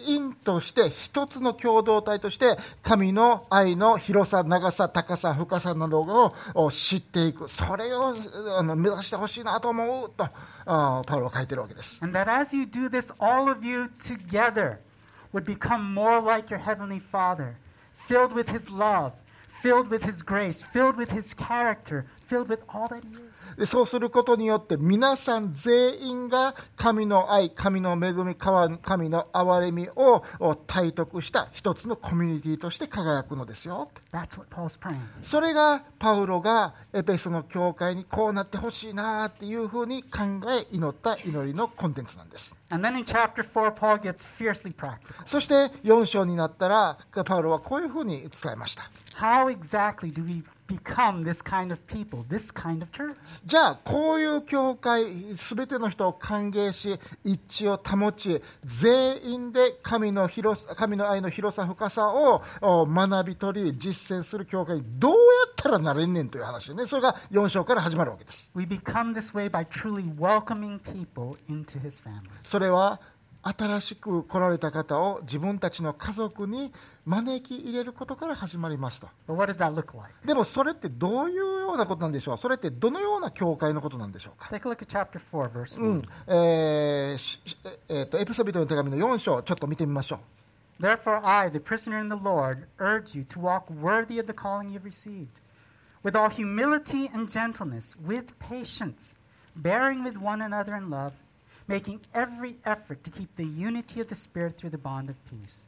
[0.09, 8.15] 員として一つの共同体として神の愛の広さ長さ高さ深さなどをお知っていくそれを
[8.77, 10.25] 目指してほしいなと思うと
[10.67, 14.80] あ パウロは書いてるわけです And that as you do this, all of you together
[15.34, 17.56] would become more like your Heavenly Father,
[17.94, 19.14] filled with His love,
[19.63, 23.57] Filled with His grace, filled with His character, filled with all that He is.
[23.57, 34.97] でそうすることによって皆さん全員が神の愛神の恵み神神の憐れみをお体得した一つのコミュニティとして輝くのですよ That's what Paul's praying.
[35.23, 45.26] それがパウロがエペソの教会にこうなってほしいなっていうふうに考え祈った祈りのコンテンツなんですAnd then in chapter 4, Paul gets fiercely practical.
[45.26, 48.84] そして4章になったらパウロはこういうふうに伝えました
[49.16, 50.44] How exactly do we
[53.45, 55.05] じゃあこういう教会
[55.37, 62.43] すべての人を歓迎し一致を保ち全員で神の,広さ神の愛の広さ深さを
[62.87, 65.17] 学び取り実践する教会にどうや
[65.51, 66.87] ったらなれんねんという話ね。
[66.87, 68.51] それが4章から始まるわけです。
[72.43, 73.01] それは
[73.47, 76.73] 新しく来られた方を自分たちの家族に
[77.05, 80.27] 招き入れることから始まりますと like?
[80.27, 85.83] でもそれってどういうようなことなんでしょうそれってどのような教会のことなんでしょうか Take a look at chapter 4, verse 1.
[85.83, 87.17] うんえ
[87.89, 90.19] えーとエピソビトの手紙の4章ちょっと見てみましょう
[90.81, 94.71] Therefore, I, the prisoner in the Lord, urge you to walk worthy of the calling
[94.71, 95.41] you've received,
[96.03, 99.15] with all humility and gentleness, with patience,
[99.55, 101.13] bearing with one another in love,
[101.68, 105.68] making every effort to keep the unity of the Spirit through the bond of peace.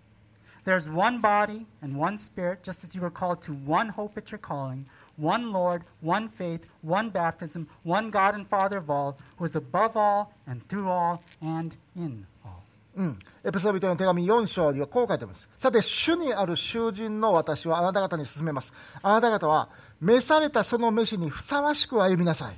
[0.63, 4.32] There's one body and one Spirit, just as you were called to one hope at
[4.32, 4.86] your calling,
[5.17, 9.97] one Lord, one faith, one baptism, one God and Father of all, who is above
[9.97, 12.63] all and through all and in all.
[12.93, 15.47] うん、エペソビトの手紙4章にはこう書いてあります。
[15.56, 18.74] さて、主にある囚人の私はあなた方に勧めます。
[19.02, 19.69] あなた方は、
[20.02, 22.56] 召されたその召しにふさわしく歩みなさい。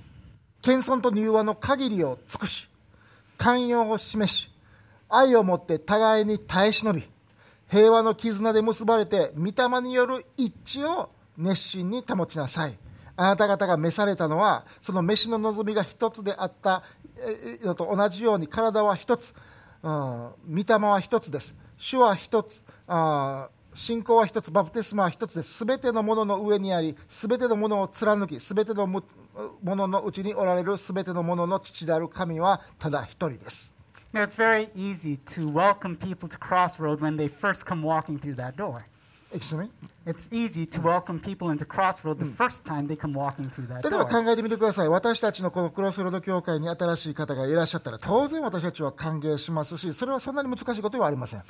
[0.63, 2.67] 謙遜と柔和の限りを尽くし、
[3.38, 4.50] 寛容を示し、
[5.08, 7.02] 愛をもって互いに耐え忍び、
[7.70, 12.76] 平和の絆で結ばれて、御霊による一致を熱心に保ちなさい。
[13.16, 16.82] あなた方が召されたのは、その召しの望みが一つであった
[17.64, 19.34] のと同じように体は一つ、
[19.82, 19.90] うん
[20.50, 21.54] 御霊は一つです。
[21.76, 23.48] 主は一つ、あ
[23.78, 25.54] 信仰は一つ、バプテスマは一つです。
[25.54, 29.04] すべてのものの上にあり、すべてのものを貫き、すべてのも
[29.62, 33.72] ののうちにおられるすべてのものの父である神はただ一人です。
[34.12, 38.56] Now, it's very easy to welcome people to Crossroad when they first come walking through that
[38.56, 38.82] door.
[43.82, 44.88] 例えば考えてみてください。
[44.88, 51.42] 私たちのこのクロスロード教会に新しい方がいらっしゃったら、当然私たちは歓迎しますし、それはそんなに難しいことはありません。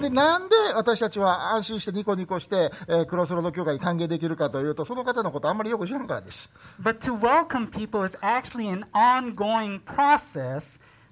[0.00, 6.52] で、なんで私たちは安心してニコニコして、えー、クロスロード教会に歓迎できるかというと、その方のことあんまりよく知らんからです。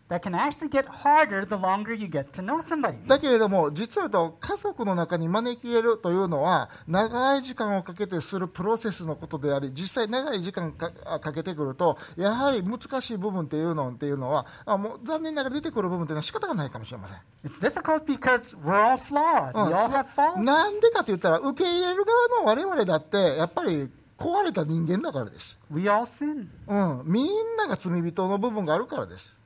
[0.08, 2.96] That can actually get harder the longer you get to know somebody.
[3.06, 17.18] だけれども、実はと、家族の中に招き入れるというのは、長い時間をかけてするプロセスのことであり、実際長い時間かかけてくると、やはり難しい部分っていうのっていうのは、あもう残念ながら出てくる部分っていうのは仕方がないかもしれません。
[17.44, 19.52] It's difficult because we're all flawed.
[19.54, 20.42] うん We all have faults.
[20.42, 23.90] なんでかって言ったら、受け入れる側の我々だって、やっぱり
[24.22, 25.58] 壊れた人間だからです。
[26.68, 29.36] うん、みんなが罪人の部分があるからです。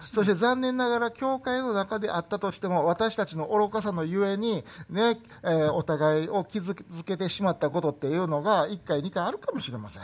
[0.00, 10.02] そして残念ながら、教会の中であったとしても、私たちの愚かさのゆえに、ねえ、お互いを傷つけてしまったことっていうのが、1回、2回あるかもしれません。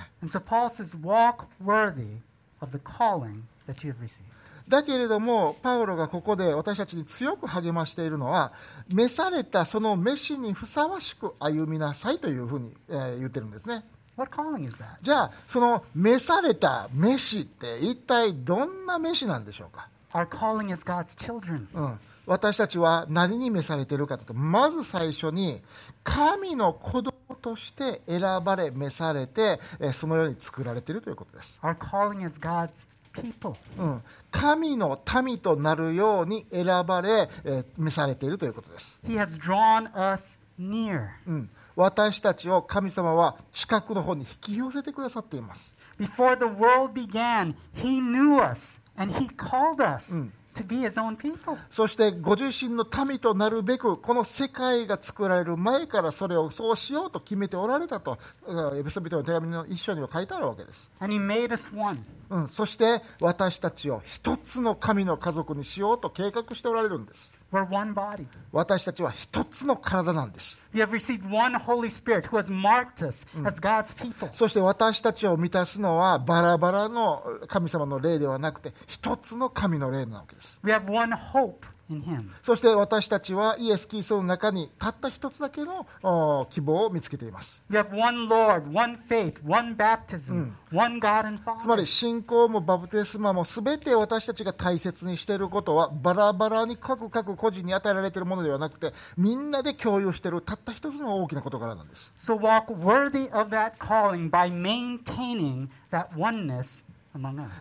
[4.68, 8.52] だけれども、パウロがここで私たちに強く励ましているのは、
[8.88, 13.85] 召されたその召しにふさわしく歩みなさいというふうに、えー言ってるんですね。
[14.16, 14.96] What calling is that?
[15.02, 21.66] じゃあ、その召された召しって一体どんな召しなんでしょうか、Our calling is God's children.
[21.74, 25.61] うん、私たちは何に召されているかというと、まず最初に、
[26.02, 31.61] 神の子供として選ばれ、召されて、えーそのように作られているということです。
[31.62, 32.87] Our calling is God's.
[33.79, 38.98] うん、神の民となるように選ばれ、えー召されているということです。
[39.07, 41.09] He has drawn us near.
[41.26, 45.74] うん、私たちを神様は近くの方に引き寄せてくださっています。
[45.98, 50.33] Before the world began, He knew us and He called us own people.
[51.71, 60.90] そしてご自身の民となるべくこの世界が作られる前からそれをそうしようと決めておられたとうんエペソビトの手紙の一章には書いてあるわけです.
[62.31, 67.33] うん、そして私たちを一つの神の家族にしようと計画しておられるんです.
[68.52, 70.61] 私たちは一つの体なんです。
[74.32, 80.59] そして私たちを満たすのはバラバラの神様の霊ではなくて一つの神の霊なわけです。
[82.42, 85.87] そして私たちはイエス・キリストの中にたった一つだけの
[86.51, 87.62] 希望を見つけています。
[91.61, 102.12] つまり信仰もバプテスマも全て私たちが大切にしていることはバラバラに各々個人に与えられているものではなくてみんなで共有しているたった一つの大きなことからなんです。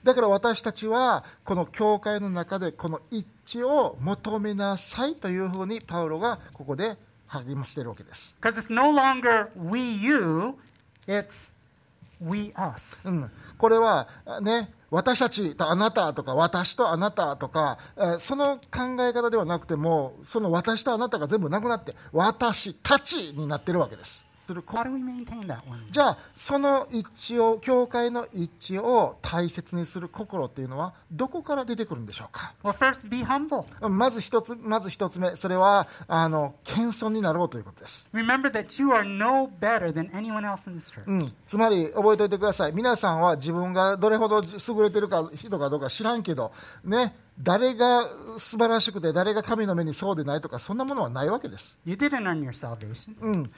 [0.03, 8.35] だから私たちはこの教会の中でこの一致を求めなさいというふうにパウロがここで励ましているわけです。
[8.41, 10.55] Because it's no longer we, you,
[11.07, 11.53] it's
[12.21, 13.09] we, us.
[13.09, 14.07] うん、これは
[14.41, 24.25] ね私たちとあなたとか私とあなたとか、えーその考え方ではなくてもその私とあなたが全部なくなって私たちになってるわけです。
[25.91, 33.65] じゃあその一致を教会の一致を大切にする心っていうのはどこから出てくるんでしょうか？Well, first, be humble.
[33.89, 39.49] まず一つまず一つ目それはあの謙遜になろうということです、no.
[41.07, 42.73] うん、つまり覚えておいてください。
[42.73, 46.51] 皆さんは自分がどれほど優れてるか人かどうか知らんけど
[46.83, 48.05] ね誰が
[48.37, 53.15] 素晴らしくて誰が神の目にそうでないとかそんなものはないわけです、You didn't earn your salvation.
[53.19, 53.51] うん、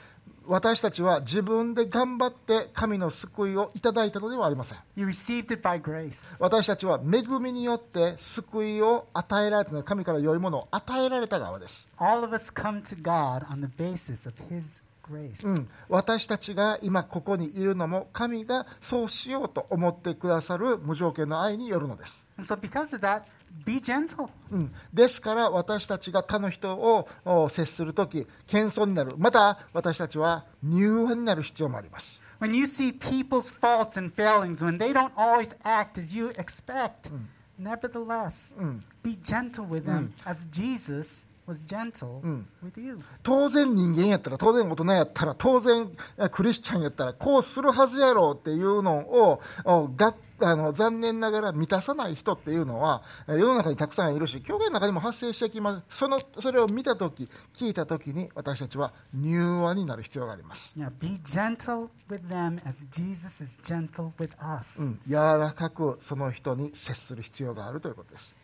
[0.46, 6.36] 私たちは自分で頑張って神の救いをいただいたのではありません You received it by grace.
[6.40, 14.82] 私たちは恵みによって救いを与えられたの神から良いものを与えられた側です All of us come to God on the basis of His.
[15.10, 23.22] うん、私たちが今ここにいるのも神がそうしようと思ってくださる無条件の愛によるのです、so, because of that,
[23.64, 24.28] be gentle.
[24.50, 36.28] うん、ですから私たちが他の人をお接するとき謙遜になるまた私たちは柔和になる必要もあります When you see people's faults and failings, when they don't always act as you
[36.36, 37.10] expect,
[37.58, 38.54] nevertheless,
[39.02, 42.20] be gentle with them as Jesus was gentle
[42.62, 43.00] with you.
[43.22, 55.82] 当然人間やったら当然大人やったら当然えクリスチャンやったらこうするはずやろうっていうのをおがあの残念ながら満たさない人っていうのはえ世の中にたくさんいるし教会の中にも発生してきます。
[55.88, 64.80] そのそれを見た時聞いた時に私たちは柔和になる必要があります、Now, be gentle with them as Jesus is gentle with us.
[64.80, 68.36] うん、柔らかくその人に接する必要があるということです、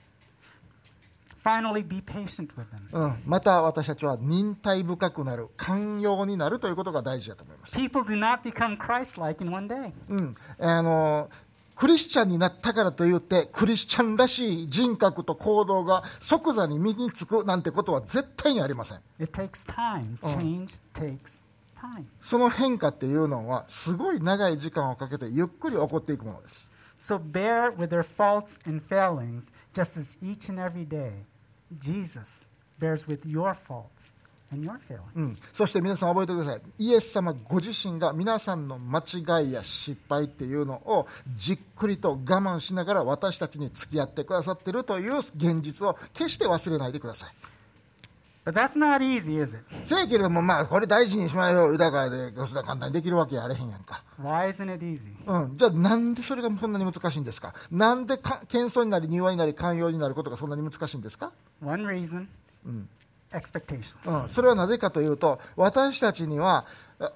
[3.27, 7.77] また私たちは忍耐深くなる、寛容になるということが大事だと思います。
[10.09, 10.35] うん。
[10.59, 11.29] あの、
[11.75, 19.01] クリスチャンになったからといって、クリスチャンらしい人格と行動が即座に身につくなんてことは絶対にありません。
[22.21, 26.71] その変化っていうのは、すごい長い時間をかけてゆっくり起こっていくものです。
[31.81, 34.15] Jesus bears with your faults
[34.53, 35.03] and your failings.
[35.15, 36.61] うん、そして皆さん覚えてください。
[36.79, 41.07] イエス様ご自身が皆さんの間違いや失敗っていうのを
[41.37, 47.54] じっくりと我慢しながら私たちに付き合ってくださっているという現実を決して忘れないでください。
[48.45, 49.65] But that's not easy, is it?
[49.87, 55.09] せやけれどもまあこれ大事にしまようだからでそんな簡単にできるわけやあれへんやんか Why isn't it easy?
[55.27, 57.55] うん、じゃあなんでそれがそんなに難しいんですか？
[57.71, 62.27] なんでか謙遜になり柔和になり寛容になることがそんなに難しいんですか、One reason
[62.67, 62.87] expectations.
[64.23, 66.67] うん、それはなぜかというと私たちには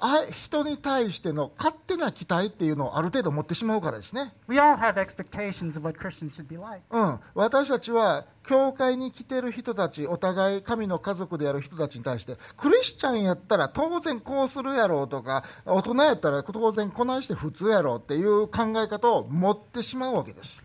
[0.00, 4.34] あ人に対しての勝手な期待っていうのをある程度持ってしまうからですね、
[6.60, 6.82] like.
[6.90, 20.62] うん、私たちは教会に来てる人たちお互い神の家族である人たちに対してクリスチャンやったら当然こうするやろうとか大人やったら当然こないして普通やろうっていう考え方を持ってしまうわけです。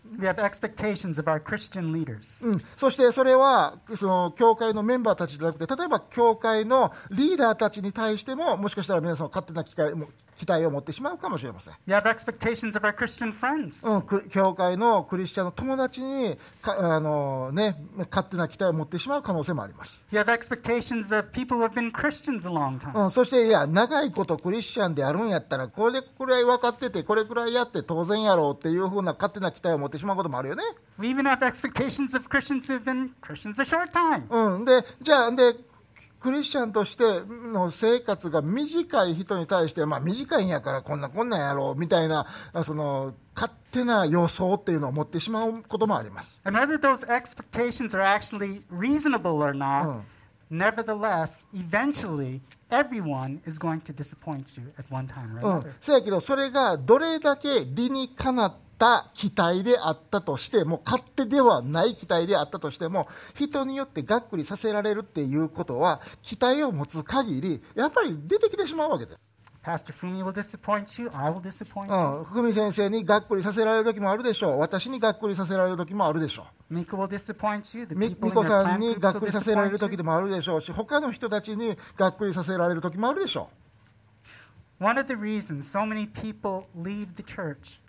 [0.19, 2.45] We have expectations of our Christian leaders.
[2.45, 13.87] うん、そしてそれはその教会のメンバーたちじゃなくて例えば教会のリーダーたちに対してももしかしたら皆さん勝手な期待も期待を持ってしまうかもしれません、We have expectations of our Christian friends.
[13.87, 17.75] うん、く教会のクリスチャンの友達にかあの、ね、
[18.09, 23.03] 勝手な期待を持ってしまう可能性もあります、We have expectations of people who have been Christians a long time.
[23.03, 30.63] うん、そしていや長いことクリスチャンであるんやったらこれくらい分かっててこれくらいやって当然やろうっていうふうな勝手な期待を持ってしまうこともあるよね。
[34.29, 35.55] うん、で、じゃあ、で、
[36.19, 37.03] クリスチャンとして
[37.51, 42.27] の生活が短い人に対して、まあ、短いんやからこんなこんなんやろうみたいな
[42.63, 46.39] その勝手な予想っていうのを持ってしまうこともあります。
[55.41, 55.73] うん。
[55.79, 69.19] せやけど、それがどれだけ理にかなって、た期待であったとしても勝手ではない期待であったとしても人によってがっくりさせられるっていうことは期待を持つ限りやっぱり出てきてしまうわけです。
[69.63, 71.11] Pastor Fumi will disappoint you.
[71.13, 72.21] I will disappoint う you.
[72.21, 77.85] ん、福見先生にがっくりさせられる時もあるでしょう私にがっくりさせられる時もあるでしょう Mika will disappoint you.
[77.85, 80.03] The み people み in こ your さんにがっくりさせられる時 you.
[80.03, 83.51] もあるでしょうし他の人たちにがっくりさせられる時もあるでしょ
[84.79, 87.80] One of the reasons so many people leave the church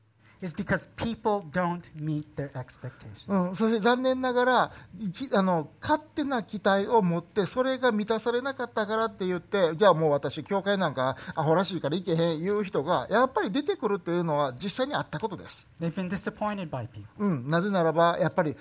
[0.42, 3.26] is because people don't meet their expectations.
[3.28, 4.72] うん、そして残念ながら
[5.12, 17.04] きあの勝手な期待を持ってそれが満たされなかったからって言ってじゃあもう私教会なんかアホらしいから行けへん言う人がやっぱり出てくるっていうのは実際にあったことです、They've been disappointed by people.
[17.18, 18.56] うん、なぜならばやっぱり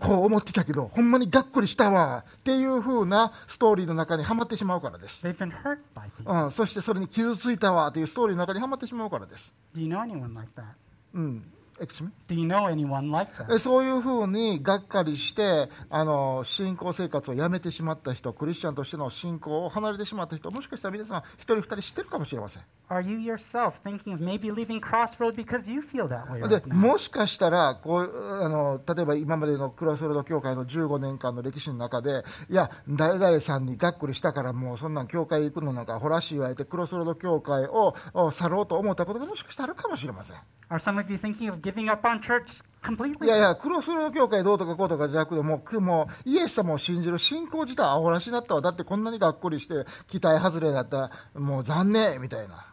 [0.00, 6.44] こう思ってたけどほんまにがっくりしたわっていう風なストーリーの中にはまってしまうからです、They've been hurt by people.
[6.44, 10.87] うん、そしてそれに傷ついたわというストーリーの中にはまってしまうからです、Do you know anyone like that?
[11.18, 11.57] Mm.
[11.78, 13.54] Do you know anyone like that?
[13.54, 26.56] えそういうふうにがっかりしてあの信仰生活をやめてしまった人クリスチャンとしての信仰を離れてしまった人もしかしたら皆さん一人二人知ってるかもしれません Are you yourself thinking of maybe leaving Crossroad because you feel that way で
[26.56, 26.74] right?
[26.74, 40.36] もしかしたらこうあの例えば今までのクロスロード教会の15年間の歴史の中でいや誰々さんにがっくりしたからもうそんなん教会行くのなんかほらしいわれてクロスロード教会をお去ろうと思ったことがもしかしたらあるかもしれません
[40.70, 43.26] Are some of you thinking of giving up on church い completely?
[43.26, 48.60] やいや、クロスロード教会どうとかこうとかじゃなくて、ももうイエス様を信じる信仰自体アホらしだったわ。
[48.60, 52.64] だってこんなにがっくりして、期待外れだったら、もう残念みたいな。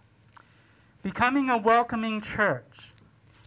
[1.03, 2.93] Becoming a welcoming church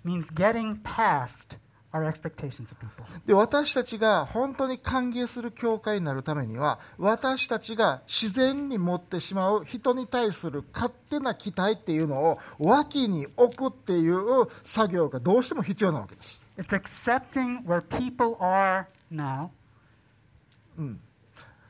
[0.04, 1.58] means getting past
[1.92, 3.04] our expectations of people.
[3.26, 14.16] で、私たちが本当に歓迎する教会になるためには、私たちが自然に持ってしまう人に対する勝手な期待っていうのを脇に置くっていう
[14.64, 16.42] 作業がどうしても必要なわけです。
[16.58, 19.50] It's accepting where people are now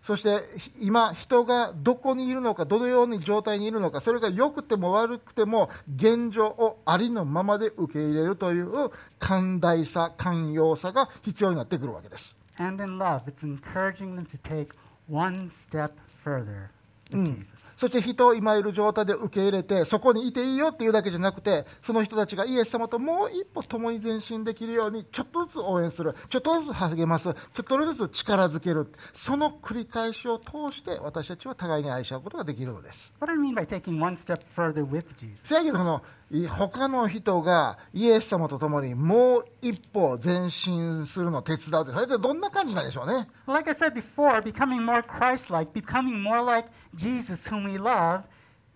[0.09, 0.38] そして
[0.80, 8.70] 今、人がどこにいるのか、どのように状態にいるのか、それが良くても悪くても、現状をありのままで受け入れるという
[9.18, 12.38] 寛大さ、寛容さが必要になってくるわけです。
[12.59, 13.20] and in love.
[13.26, 14.70] It's encouraging them to take
[15.09, 15.92] one step
[16.24, 16.70] further
[17.11, 17.74] with Jesus.
[17.76, 33.14] そして人を今いる状態で受け入れて、そこにいていいよっていうだけじゃなくて、その人たちがイエス様ともう一歩共に前進できるように、ちょっとずつ応援する、ちょっとずつ励ます、ちょっとずつ力づける、その繰り返しを通して、私たちは互いに愛し合うことができるのです。
[33.20, 35.46] What do I mean by taking one step further with Jesus?
[35.46, 47.78] せやけどこのい他の人がイエス様と共にもう一歩前進するのを手伝うってそれってどんな感じなんでしょうね like I said before, becoming more Christ like, becoming more like Jesus, whom we
[47.78, 48.22] love,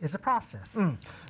[0.02, 0.76] is a process.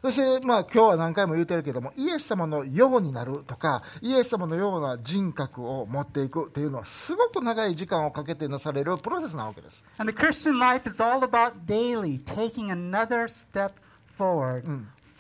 [0.03, 13.73] そしてまあ今日は何回も言うてるけどもイエス様のようになるとかイエス様のような人格を持っていくっていうのはすごく長い時間をかけてなされるプロセスなわけです And the Christian life is all about daily taking another step
[14.07, 14.65] forward,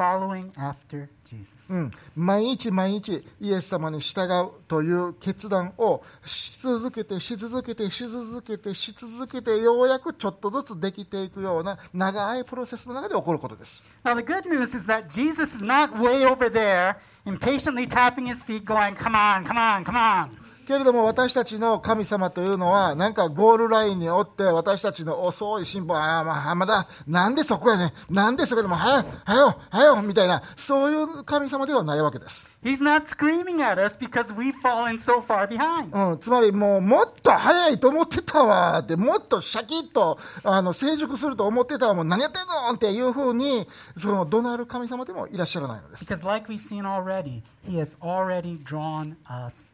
[0.03, 1.73] following after Jesus.
[1.73, 18.27] うん、毎日毎日イエス様に従うという決断をし続けてし続けてし続けてし続けてようやくちょっとずつできていくような長いプロセスの中で起こることです Now, the good news is that Jesus is not way over there, impatiently tapping
[18.27, 20.42] his feet, going, Come on, come on, come on.
[20.67, 35.91] けれども私たちの神様というのはなんかゴールラインにおって私たちの遅い進歩ああまあまだなんでそこやねんなんでそこでもはよはよはよみたいなそういう神様ではないわけです、He's not screaming at us because we've fallen so far behind.
[36.13, 43.67] うん、つまりもうもっと早いと思ってたわってもっとシャキッとあの成熟すると思ってたわもう何やってんのっていうふうに
[43.99, 49.72] その怒鳴る神様でもいらっしゃらないのです Because, like we've seen already, he has already drawn us.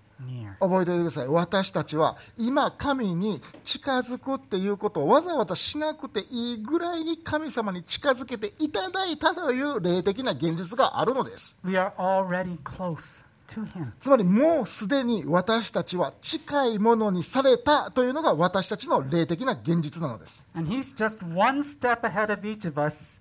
[0.61, 1.29] 覚えておいてください。
[1.29, 11.57] 私たちは今神に近づくっていうことをわざわざしなくていいぐらいに神様に近づけていただいたという霊的な現実があるのです。
[11.65, 13.93] We are already close to him.
[13.99, 20.45] つまりもうすでに私たちは近いものにされたというのが私たちの霊的な現実なのです。
[20.55, 23.21] And he's just one step ahead of each of us,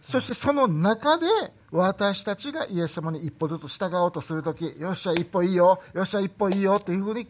[0.00, 1.26] そしてその中で
[1.70, 7.26] 私たちがイエス様に一歩ずつ従おうとすると、よっしゃ、一歩いいよ、よっしゃ、一歩いいよというふうに、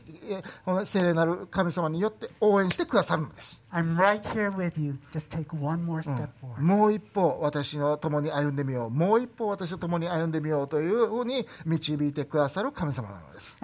[0.64, 3.60] この聖なる神様によって応援してくださるんです。
[6.58, 13.56] もう一歩私と共に歩んでみよう、もう一歩私と共に歩んでみようというふうに導いてくださる神様なのです。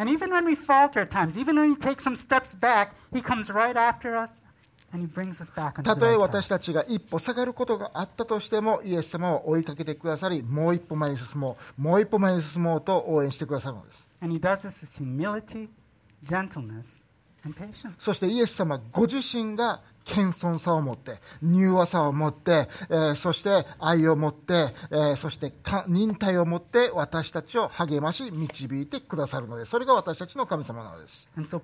[5.82, 14.09] たとえ私.たちが一歩下がることがあったとしても、イエス様は追いかけてくださり、もう一歩前に進もう、もう一歩前に進もうと応援してくださるのです。
[17.99, 21.12] そしてイエス様ご自身が謙遜さを持って、
[21.43, 24.55] 柔和さを持って、えーそして愛を持って、
[24.90, 29.70] えーそしてか忍耐を持って私たちを励まし導いてくださるのです。
[29.70, 31.28] それが私たちの神様なのです。
[31.36, 31.61] So.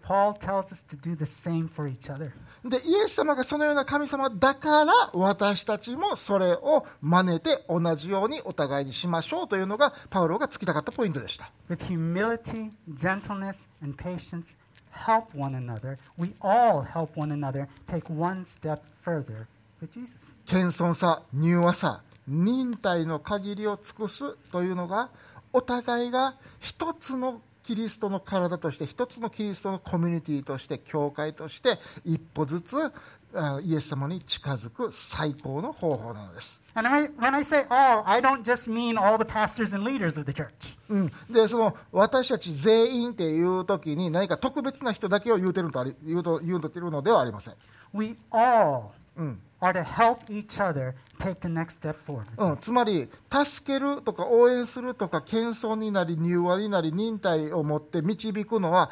[2.65, 11.51] で、イエス様がそのような神様だから私たちもそれを真似て同じようにお互いにしましょうというのがパウロが突きたかったポイントでした。
[11.69, 14.57] With humility, gentleness, and patience,
[14.91, 15.99] help one another.
[16.17, 19.47] We all help one another take one step further
[19.81, 20.39] with Jesus.
[20.47, 25.11] 謙遜さ、柔和さ、忍耐の限りを尽くすというのが、
[25.53, 32.77] お互いが一つのキリストの体として、一つのキリストのコミュニティとして、教会として、一歩ずつ
[33.63, 36.61] イエス様に近づく最高の方法なのです。
[41.31, 47.55] で、その私たち全員っていうときに何か特別な人だけを言うてるとあり言うと言うてるのではありません。
[47.93, 48.91] We all、
[49.23, 49.41] ん。
[52.57, 58.91] つまり助けるとか応援するとか謙遜になり柔和になり忍耐を持って導くのは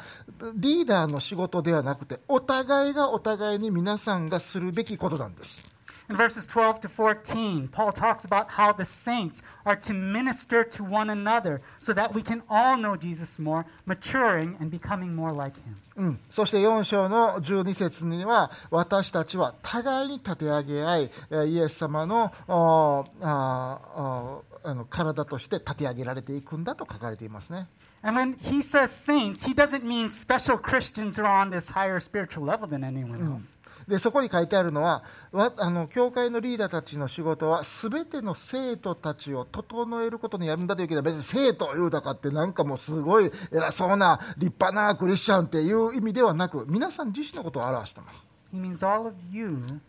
[0.55, 5.63] リーダーの仕事ではなくてお互いがお互いに皆さんがするべきことなんです。
[6.09, 11.09] In verses 12 to 14, Paul talks about how the saints are to minister to one
[11.09, 15.75] another so that we can all know Jesus more, maturing and becoming more like him.
[15.97, 21.11] うん、そして4章の12節には私たちは互いに立て上げ合い
[21.49, 27.67] イエス様のあああの体として立て上げられていくんだと書かれていますね。
[28.03, 32.67] And when he says saints, he doesn't mean special Christians are on this higher spiritual level
[32.67, 33.59] than anyone else.
[33.87, 48.27] でそこに書いてあるのはあの、教会のリーダーたちの仕事は、すべての生徒たちを整えることにやるんだというけど、別に生徒を言うたかって、なんかもうすごい偉そうな、立派なクリスチャンっていう意味ではなく、皆さん自身のことを表してます。
[48.53, 49.79] He means all of you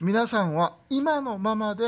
[0.00, 1.84] 皆さんは今のままで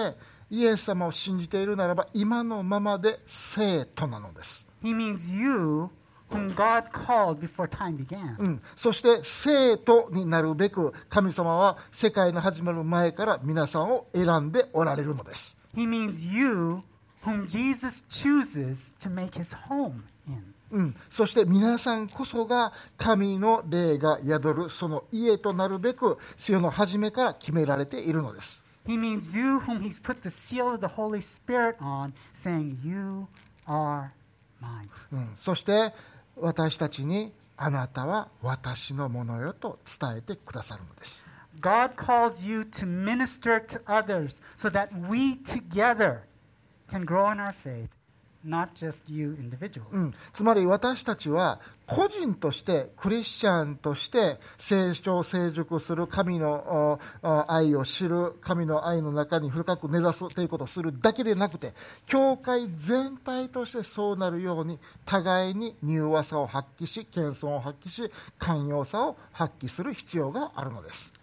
[0.50, 5.88] イエス様を信じているならば今のままで生徒なのです He means you
[6.30, 8.36] whom God called before time began.
[8.38, 16.82] うん、そして生徒になるべく神様は世界の始まる前から皆さんを選んでおられるのです He means you
[17.24, 20.54] whom Jesus chooses to make his home in.
[20.70, 28.62] うん、そして皆さんこそが神の霊が宿るその家となるべく世の初めから決められているのです。
[28.86, 33.26] He means you whom he's put the seal of the Holy Spirit on, saying, You
[33.66, 34.10] are
[34.62, 34.88] mine.
[35.12, 35.92] うん、そして
[36.36, 41.24] 私たちにあなたは私のものよと伝えてくださるのです。
[41.60, 46.20] God calls you to minister to others so that we together
[46.88, 47.88] can grow in our faith,
[48.48, 49.86] not just you individually.
[49.92, 57.00] うん、つまり私たちは個人としてクリスチャンとして成長成熟する神の
[57.48, 61.72] 愛を知る神の愛の中に深く根ざすということをするだけでなくて
[62.04, 71.14] 教会全体としてそうなるように互いに柔和さを発揮し謙遜を発揮し寛容さを発揮する必要があるのです。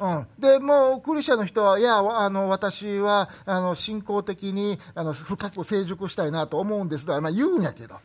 [0.00, 7.96] うん、でもうクリスチャンの人はいやあの私はあの信仰的にあの深く成熟したいなと思うんですと、まあ、言うんやけど、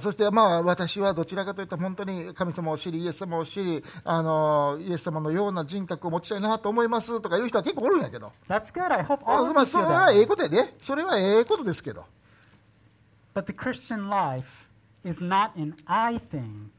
[0.00, 8.32] そして、まあ、私はどちらかといったら本当に神様を知り、イエス様を知りあの、イエス様のような人格を持ちたいなと思いますとかいう人は結構おるんやけど。
[9.66, 12.04] それはええことやで、それはええことですけど。
[13.34, 14.68] But the Christian life
[15.04, 16.70] is not an I thing,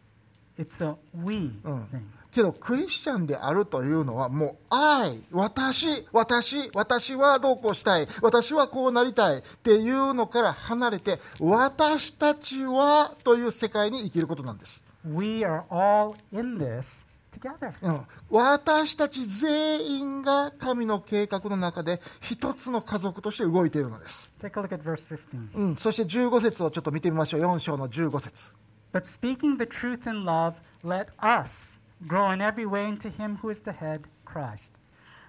[0.58, 2.04] it's a we thing.、
[2.34, 17.74] けどクリスチャンであるというのはもう愛私私私はどうこうしたい私はこうなりたいっていうのから離れて私たちはという世界に生きることなんです、We are all in this together.
[17.82, 25.56] うん、私たち全員が神の計画の中で一つの家族として動いているのです、Take a look at verse 15.
[25.56, 27.42] うん、そして15節をちょっと見てみましょう。
[27.42, 28.56] 4章の15節。
[28.92, 33.62] But speaking the truth in love, let us grow in every way into him who is
[33.62, 34.76] the head, Christ.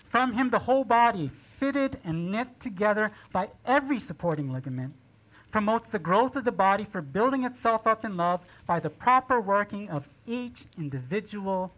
[0.03, 4.95] From him, the whole body, fitted and knit together by every supporting ligament,
[5.51, 9.41] promotes the growth of the body for building itself up in love by the proper
[9.41, 11.73] working of each individual.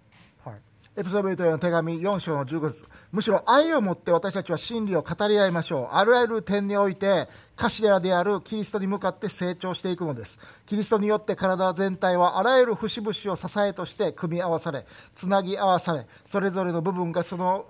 [0.98, 5.94] エピソードへの手紙4章の15節むしろ愛をもって私たちは真理を語り合いましょう。
[5.94, 10.38] あらゆる点において、頭であるキリストに向かって成長していくのです。
[10.64, 17.66] キリストによって体全体はあらゆる節々を支えとして組み合わされ、つなぎ合わされ、それぞれの部分がその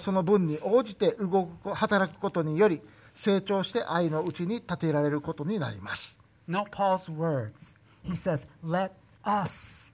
[0.00, 2.82] その分に応じて動く、働くことにより、
[3.14, 6.20] 成長して愛のうちに立てられることになります。
[6.46, 7.78] Not Paul's words.
[8.04, 8.90] He says, Let
[9.24, 9.85] us.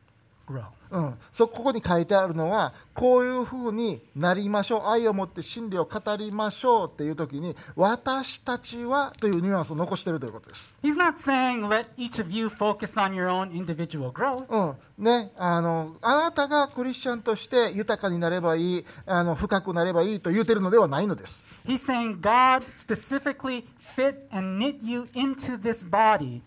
[0.48, 4.86] うん、そここに書いてあるのはこういうふうになりましょう。
[4.88, 14.46] 愛を持って真理を語りましょうっていう時に私たちはというニュアンスを残しているということです、He's not saying let each of you focus on your own individual growth.
[14.50, 15.04] うん。
[15.04, 21.44] ね、あのあなたがクリスチャンとして豊かになればいいあの深くなればいいと言ってるのではないのです。
[21.64, 23.64] He's saying God specifically
[23.96, 26.42] fit and knit you into this body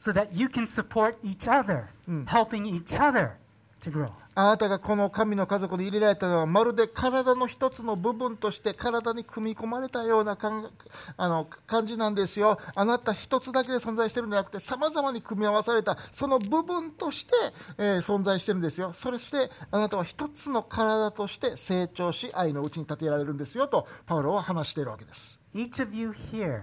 [0.00, 1.84] so that you can support each other,
[2.26, 3.32] helping each other
[3.82, 4.10] to grow.
[4.34, 10.70] あなたがこの神の家族に入れられたのはまるで体の一つの部分として体に組み込まれたような感
[11.16, 12.56] あの感じなんですよ。
[12.74, 17.32] あなた一つだけで存在してるんじゃなくてさまざまに組み合わされたその部分として、
[17.76, 18.92] えー存在してるんですよ。
[18.94, 25.38] それしてあなたは一つの体として成長し愛のうちに立てられるんですよとパウロは話しているわけです。
[25.54, 26.62] Each of you here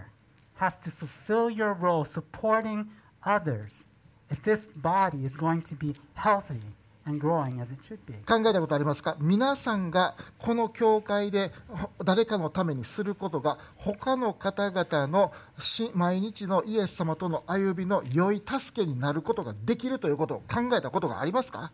[0.60, 2.86] has to fulfill your role supporting
[3.28, 3.86] others
[4.32, 6.62] if this body is going to be healthy
[7.06, 8.14] and growing as it should be.
[8.26, 9.16] 考えたことありますか？
[9.20, 21.72] 皆さんがこの教会でほ誰かのためにすることが他の方々のし毎日のイエス様との歩みの良い助けになることができるということを考えたことがありますか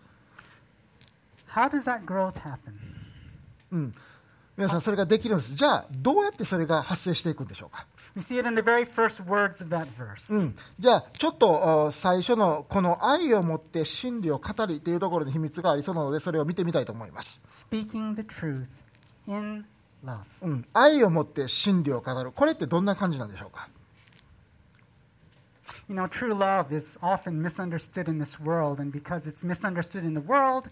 [1.50, 2.34] ？How does that growth
[3.72, 3.94] happen?
[4.56, 5.56] 皆さんそれができるんです。
[5.56, 7.88] じゃあどうやってそれが発生していくんでしょうか？
[8.16, 10.32] We see it in the very first words of that verse.
[10.32, 18.68] うん、じゃあちょっとあ最初のこの愛を持って真理を語りというところに秘密がありそうなのでそれを見てみたいと思います、Speaking the truth
[19.28, 19.66] in
[20.06, 20.20] love.
[20.44, 23.68] うん、愛を持って真理を語るこれってどんな感じなんでしょうか
[25.90, 30.14] You know, true love is often misunderstood in this world, and because it's misunderstood in
[30.14, 30.70] the world,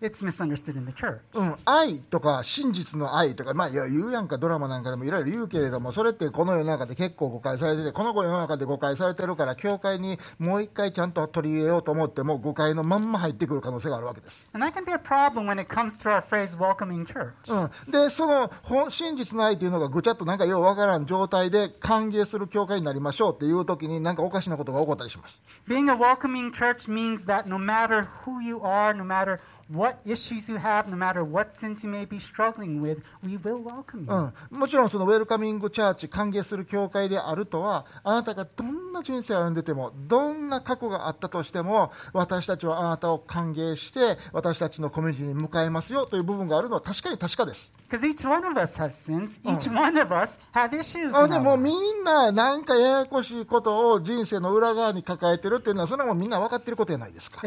[0.00, 1.18] it's misunderstood in the church.
[1.34, 17.32] うん、愛とか真実の愛とか、まあ、いや言うやんかドラマなんかでもいろいろ言うけれどもそれってこの世の中で結構誤解されててこの世の中で誤解されてるから教会にもう一回ちゃんと取り入れようと思っても誤解のまんま入ってくる可能性があるわけです、And that can be a problem when it comes to our phrase welcoming church.
[17.48, 29.40] うん、でそのほ真実の愛というのがぐちゃっとなんかようわからん状態で歓迎する教会になりましょうっていう時になんかおかしなことが起こったりします Being a welcoming church means that no matter who you are, no matter
[29.70, 33.62] what issues you have, no matter what sins you may be struggling with, we will
[33.62, 34.56] welcome you.
[34.56, 47.72] もちろんそのウェルカミングチャーチ、歓迎する教会であるとは、あなたがどんな人生を歩んでても、どんな過去があったとしても、私たちはあなたを歓迎して、私たちのコミュニティに向かいますよという部分があるのは確かに確かです。
[51.14, 57.46] あ、でもみんななんかややこしいことを人生の裏側に抱えてるっていうのは、それはもうみんな分かっていることじゃないですか。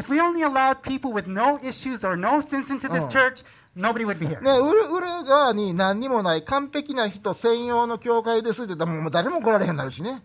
[2.16, 3.44] No sins into this church,
[3.74, 4.40] nobody would be here.
[4.40, 10.22] ね、裏裏側に何にもない完璧な人専用の教会ですって言ったらもう誰も来られへんなるしね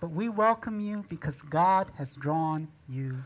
[0.00, 3.16] But we welcome you because God has drawn you.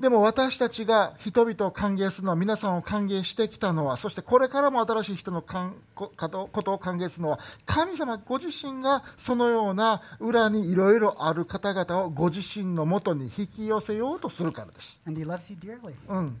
[0.00, 6.28] でも私たちが人々を歓迎するのは皆さんを歓迎してきたのはそしてこれからも新しい人のここ
[6.62, 15.00] とを歓迎するのは神様ご自身がそのような裏にいろいろある方々をご自身のもとに引き寄せようとするからです。
[15.06, 16.40] うん、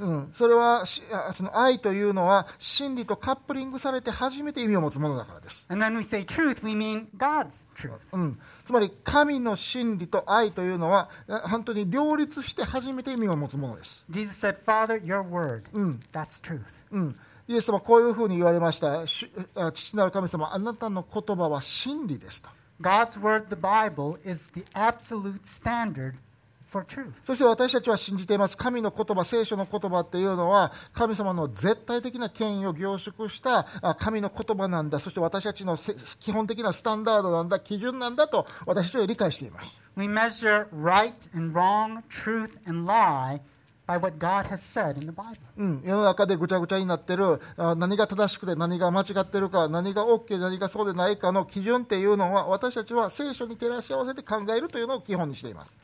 [0.00, 5.66] うん、それはその愛というのは真理とカップリングされて初めて意味を持つものだからです、
[8.64, 15.62] つまり神の真理と愛というのはあ本当に両立して初めて意味を持つものです、Jesus said, Father, your word,
[16.12, 16.62] that's truth.
[16.90, 17.16] うん、
[17.46, 19.06] イエス様はこういうふうに言われました。
[19.06, 22.48] 父なる神様あなたの言葉は真理ですと。
[22.80, 26.14] God's word, the Bible, is the absolute standard.
[27.24, 28.56] そして私たちは信じています。
[28.56, 34.98] 神の言葉聖書の言葉っていうのは神様の絶対的な権威を凝縮したあ神の言葉なんだ。
[34.98, 37.60] そして私たちのせ基本的なスタンダードなんだ。
[37.60, 39.80] 基準なんだと私たちは理解しています。
[39.96, 43.40] We measure right and wrong, truth and lie
[45.84, 55.74] 世の中でぐちゃぐちゃになってる何が正しくて何が間違ってるか何が OK 何がそうでないかの基準っていうのは私たちは聖書に照らし合わせて考えるというのを基本にしています。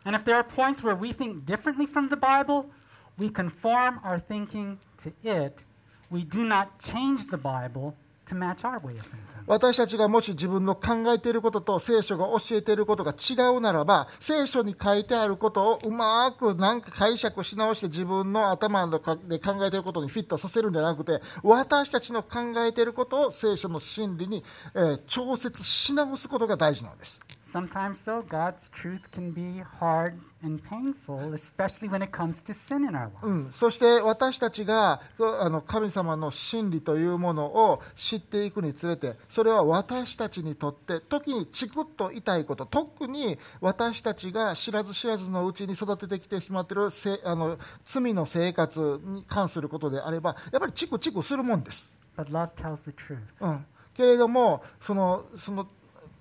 [9.47, 24.45] 私たちがもし自分の考えていることと聖書が教えていることが違うならば聖書に書いてあることをうまくなんか解釈し直して自分の頭で考えていることにフィットさせるんじゃなくて私たちの考えていることを聖書の真理に、
[24.75, 27.21] えー調節し直すことが大事なんです。
[27.51, 32.95] Sometimes, though, God's truth can be hard and painful, especially when it comes to sin in
[32.95, 33.25] our lives.
[33.25, 51.91] うん、そして私たちがあの神様の真理というものを知っていくにつれてそれは私たちにとって時にチクッと痛いこと特に私たちが知らず知らずのうちに育ててきてしまっているせあの罪の生活に関することであればやっぱりチクチクするもんです。
[52.17, 53.19] But love tells the truth.
[53.41, 55.67] うん、けれどもそのその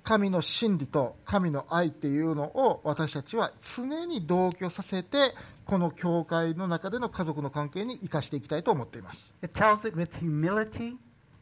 [0.03, 5.17] 神の真理と神の愛っていうのを私たちは常に同居させて
[5.65, 10.97] この教会の中での家族の関係に生かしていきたいと思っています It tells it with humility,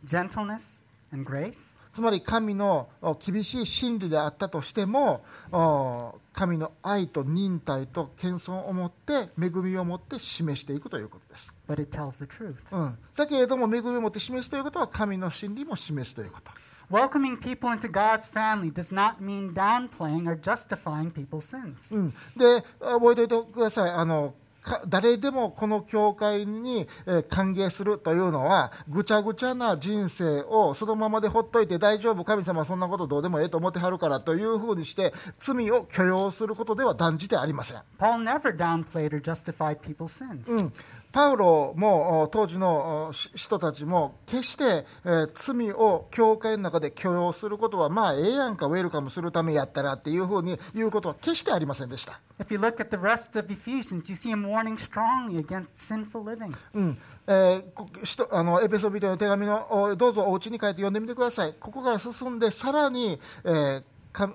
[0.05, 0.83] gentleness,
[1.13, 1.77] and grace.
[1.97, 12.55] つまり神のお厳しい真理であったとしてもお神の愛と忍耐と謙遜を持って恵みを持って示していくということです、But it tells the truth.
[12.71, 16.51] うん、だけれども恵みを持って示すということは神の真理も示すということ
[16.89, 21.93] Welcoming people into God's family does not mean downplaying or justifying people's sins.
[21.93, 24.33] うん、で覚えておいてくださいあの
[24.67, 40.49] か誰でもこの教会に、えー歓迎するというのはぐちゃぐちゃな人生をそのままでほっといて大丈夫神様はそんなことどうでもええと思ってはるからというふうにして罪を許容することでは断じてありません、Paul never downplayed or justified people's sins.
[40.51, 40.73] うん、
[41.17, 52.21] パウロもお当時の人たちも決して、えー罪を教会の中で許容することはまあええやんかウェルカムするためやったらっていうふうに言うことは決してありませんでした。
[52.37, 56.55] If you look at the rest of Ephesians, you see him warning strongly against sinful living.
[56.75, 56.97] うん。
[57.25, 63.85] えーあのエペソビトの手紙のおどうぞお家に帰って読んでみてください、ここから進んで、さらに、えーか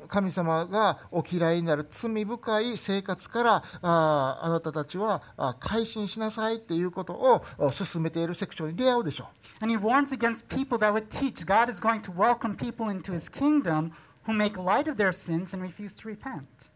[0.08, 9.28] 神様がお嫌いになる罪深い生活からあーあなたたちはあ改心しなさいっていうことをお進めているセクションに出会うでしょ
[9.60, 13.12] And he warns against people that would teach God is going to welcome people into
[13.12, 13.92] his kingdom
[14.26, 16.70] who make light of their sins and refuse to repent.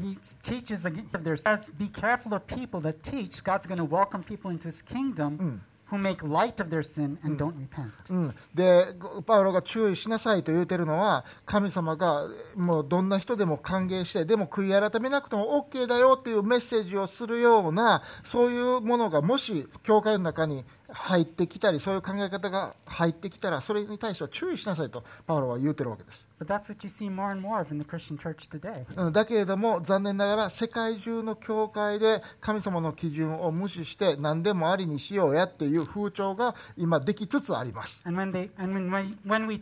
[0.00, 4.22] He teaches against their says, be careful of people that teach God's going to welcome
[4.22, 7.90] people into his kingdom who make light of their sin and don't repent.
[8.10, 12.24] うん、でごパウロが注意しなさいと言うてるのは神様が
[12.56, 26.26] もうどんな人でも歓迎してでも悔い改めなくても OK だよっていうメッセージをするようなそういうものがもし教会の中に入ってきたりそういう考え方が入ってきたらそれに対しては注意しなさいとパウロは言うてるわけです、
[29.12, 38.02] だけれども残念ながら世界中の教会で神様の基準を無視して何でもありにしようやっていう風潮が今できつつあります。
[38.04, 39.58] And when they and when we, when we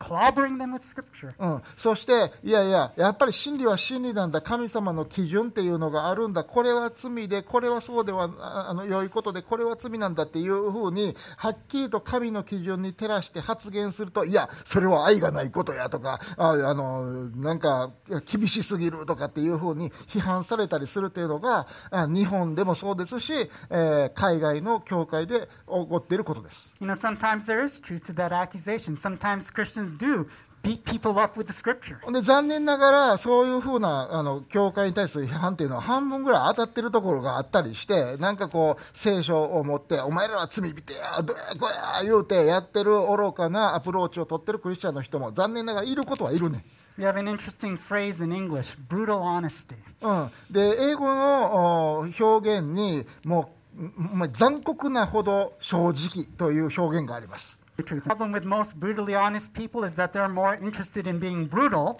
[0.00, 1.34] clobbering them with scripture.
[1.38, 17.92] うん、そして、いやいや、やっぱり真理は真理なんだ、神様の基準っていうのがあるんだ、これは罪で、これはそうではああの良いことで、これは罪なんだっていうふうに、はっきりと神の基準に照らして発言すると、いや、それは愛がないことやとか、ああのなんか
[18.24, 23.32] 厳しすぎるとかっていうふうに批判されたりするっていうのが、あ日本でもそうですし、
[23.70, 26.72] えー海外の教会で起こっていることです。
[26.80, 28.96] You know, sometimes there is truth to that accusation.
[28.96, 30.26] Sometimes Christians do
[30.62, 31.98] beat people up with the scripture.
[32.12, 46.64] で残念ながら、そういうふうなあの教会に対する批判っていうのは、半分ぐらい当たってるところがあったりして、なんかこう、聖書を持って、お前らは罪人や、どうやこうや言うてやってる愚かなアプローチを取ってるクリスチャンの人も、残念ながらいることはいるね。
[46.98, 49.76] Have an interesting phrase in English brutal honesty.
[50.02, 57.59] うん、で英語のお表現にもう残酷なほど正直という表現があります。
[57.80, 58.04] The truth.
[58.04, 61.98] The problem with most brutally honest people is that they're more interested in being brutal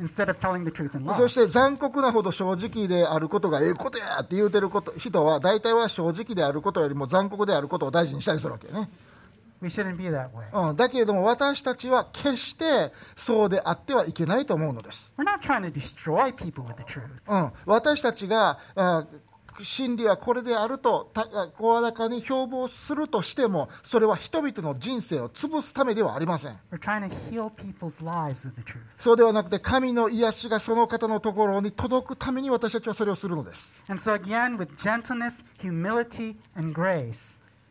[0.00, 8.88] instead of telling the truth in そ.して残酷なほど正直であることがええことやって言うてること人は大体は正直であることよりも残酷であることを大事にしたりするわけよね、
[9.60, 10.70] We shouldn't be that way.
[10.70, 17.02] うん、だけれども私たちは決してそうであってはいけないと思うのです、We're not trying to destroy people with the truth.
[17.28, 19.06] うん、私たちがあ
[19.60, 21.10] 真理はこれであると
[21.56, 26.58] 声高に標榜するとしてもそれは人々の人生を潰すためではありません。
[28.96, 33.72] そうではなくて神の癒しがその方のところに届くために私たちはそれをするのです、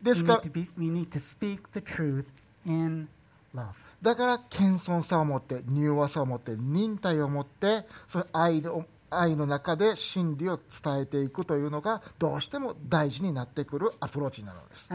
[0.02, 0.40] ですから
[4.02, 8.84] だから謙遜さを持って柔和さを持って忍耐を持ってその愛を
[9.18, 14.88] 愛の中で真理を伝えていくというのがどうしても大事になってくるアプローチなのです。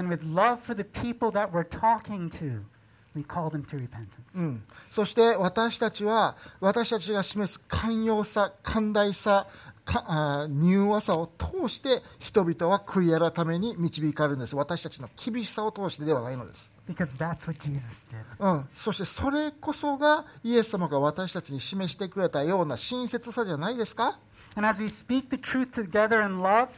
[4.91, 9.47] そして私たちは私たちが示す寛容さ、寛大さ、
[9.87, 18.17] かあー柔和さを通して人々は悔い改めに導かれるんです私たちの厳しさを通してではないのです、Because that's what Jesus did.
[18.39, 24.19] うん、そしてそれこそがイエス様が私たちに示してくれたような親切さじゃないですか
[24.55, 26.69] And as we speak the truth together in love,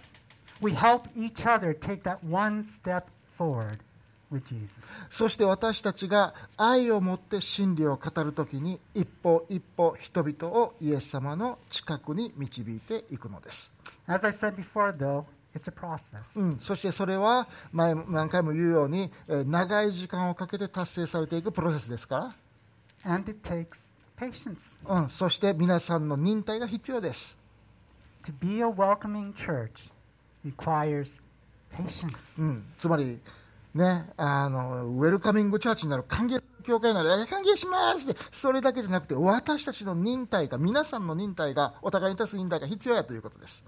[0.62, 3.06] we help each other take that one step
[3.36, 3.80] forward.
[5.10, 13.74] そして私たちが愛を持って真理を語るときに一歩一歩人々をイエス様の近くに導いていくのです。
[14.08, 15.26] As I said before, though,
[15.56, 16.40] it's a process.
[16.40, 22.30] うん、そしてそれは前何回も言うように、えー長い時間をかけて達成されていくプロセスですか
[23.04, 24.78] ？And it takes patience.
[24.88, 27.36] ら、うん、そして皆さんの忍耐が必要です。
[28.26, 29.92] To be a welcoming church
[30.46, 31.22] requires
[31.72, 32.42] patience.
[32.42, 33.20] うん、つまり、
[33.74, 43.64] ね、あのウェルカミングチャーチになる歓迎教会になるえ歓迎しますってそれだけじゃなくて私たちの忍耐が皆さんの忍耐がお互いに立つ忍耐が必要やということです。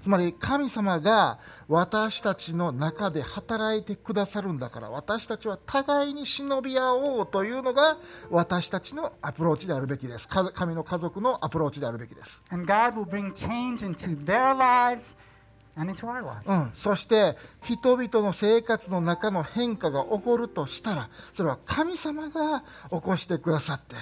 [0.00, 1.38] つまり神様が
[1.68, 7.98] 私たちの中で働いてくださるんだから私たちは互いに忍び合おうというのが
[8.30, 10.28] 私たちのアプローチであるべきです。
[10.28, 15.16] か神の家族のアプローチであるべきです、And God will bring change into their lives
[16.74, 23.96] そして人々の生活の中の変化が起こるとしたらそれは神様が起こしてくださって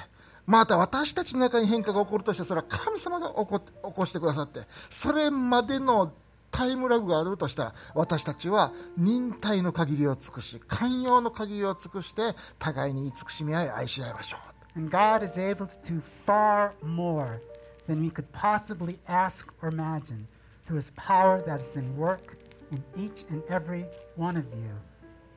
[0.46, 4.60] また私たちの中に変化が起こるとしてそれは神様が起こ起こしてくださって
[4.90, 6.12] それまでの
[6.50, 12.22] タイムラグがあるとしたら私たちは忍耐の限りを尽くし寛容の限りを尽くして
[12.58, 14.38] 互いに慈しみ合い愛し合いましょ
[14.76, 14.80] う。
[14.80, 17.40] And God is able to do far more
[17.88, 20.26] than we could possibly ask or imagine
[20.68, 22.36] through his power that is in work
[22.70, 24.70] in each and every one of you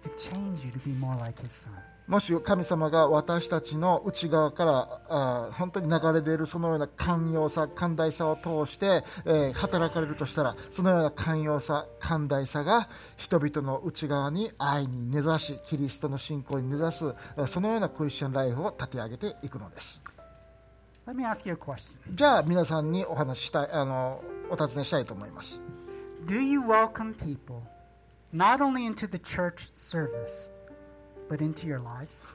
[0.04, 1.74] to change you to be more like his son.
[2.08, 17.14] もし神様が私たちの内側からあ本当に流れ出るそのような寛容さ寛大さを通して、えー働かれるとしたらそのような寛容さ寛大さが人々の内側に愛に根ざしキリストの信仰に根ざす
[17.48, 20.02] そのようなクリスチャンライフを立て上げていくのです
[21.08, 21.90] Let me ask you a question.
[22.12, 25.62] じゃあ皆さんにお話ししたいあのお尋ねしたいと思います
[26.28, 27.64] Do you welcome people
[28.34, 30.52] not only into the church service,
[31.30, 32.26] but into your lives?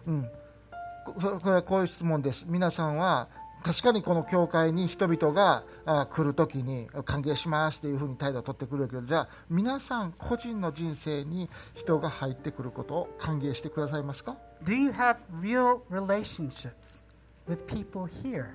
[1.04, 3.28] ここれはこういう質問です皆さんは
[3.62, 17.02] 確かにこの教会に人々があ来るときに歓迎しますっていうふうに態度を取ってくるけどじゃあ皆さん個人の人生に人が入ってくることを歓迎してくださいますか？Do you have real relationships
[17.46, 18.54] with people here?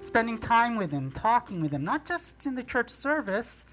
[0.00, 3.66] Spending time with them, talking with them, not just in the church service,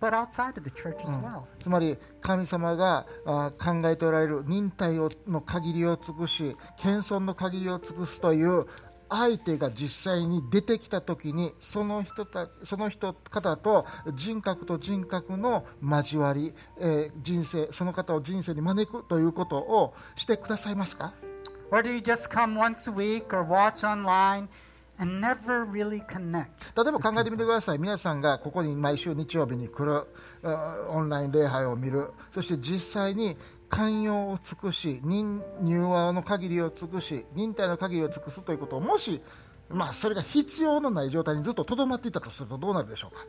[0.00, 1.46] but outside of the church as well.
[1.60, 8.66] つまり神様があ考えておられる忍耐をの限りを尽くし謙遜の限りを尽くすという
[9.10, 21.12] 相手が実際に出てきた時にその人たその人方と人格と人格の交わり、えー人生その方を人生に招くということをしてくださいますか
[21.72, 24.48] Or do you just come once a week or watch online
[24.98, 26.72] and never really connect?
[26.82, 27.78] 例えば考えてみてください。
[27.78, 30.04] 皆さんがここに毎週日曜日に来る
[30.90, 32.10] オンライン礼拝を見る。
[32.32, 33.36] そして実際に
[33.68, 39.20] 寛容を尽くし忍柔和の限りを尽くし忍耐の限りを尽くすということをもし、
[39.68, 43.24] まあ、それが必要のない状態にずっととどまっていたとするとどうなるでしょうか？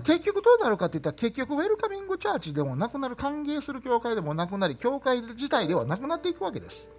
[0.00, 6.90] 結局どうなるかって言ったら結局ウェルカミングチャーチでもなくなる歓迎する教会でもなくなり教会自体ではなくなっていくわけです。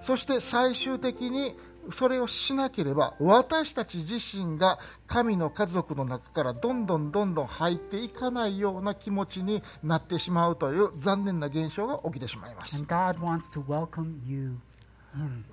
[0.00, 1.56] そして最終的に
[1.92, 12.82] それをしなければ私たち自身が神の家族の中からどんどんどんどん入っていかないような気持ちになってしまうという残念な現象が起きてしまいます.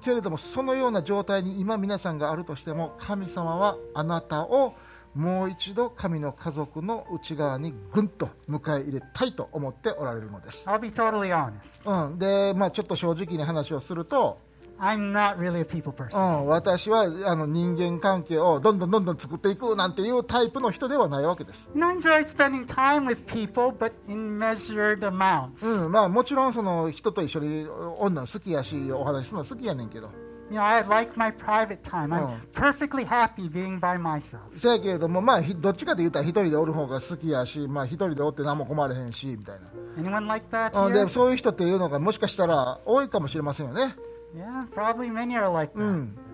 [0.03, 4.73] けれどもそのような状態に今皆さんがあるとしても神様はあなたを
[5.13, 12.07] もう一度神の家族の内側にぐんと迎え入れたいと思っておられるのです、I'll be totally honest.
[12.09, 14.39] うん、で、まあ、ちょっと正直に話をすると
[14.82, 16.17] I'm not really a people う person.
[16.17, 25.86] ん、私はあの人間関係をどんどんどんどん作っていくなんていうタイプの人ではないわけです、You know, I enjoy spending time with people, but in measured amounts.
[25.86, 27.67] うんまあ、もちろんその人と一緒に
[27.99, 30.09] 女好きやしお話しするの好きやねんけど、
[30.49, 32.11] You know, I like my private time.
[32.11, 32.38] I'm Oh.
[32.53, 34.39] perfectly happy being by myself.
[34.55, 39.59] せやけれども、まあ、ひどっちかと言ったら一人でおる方が好きやし、まあ、一人でおって何も困れへんしみたい
[39.97, 41.05] Anyone like that な、うん、here?
[41.05, 43.95] でそういう人っていうのがもしかしたら多いかもしれませんよね、
[44.36, 45.79] Yeah, probably many are like that.
[45.79, 45.84] Hmm.
[45.84, 46.32] うん、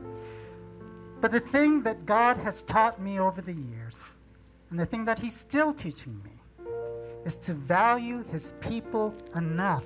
[1.21, 4.13] But the thing that God has taught me over the years,
[4.69, 6.31] and the thing that He's still teaching me,
[7.25, 9.85] is to value His people enough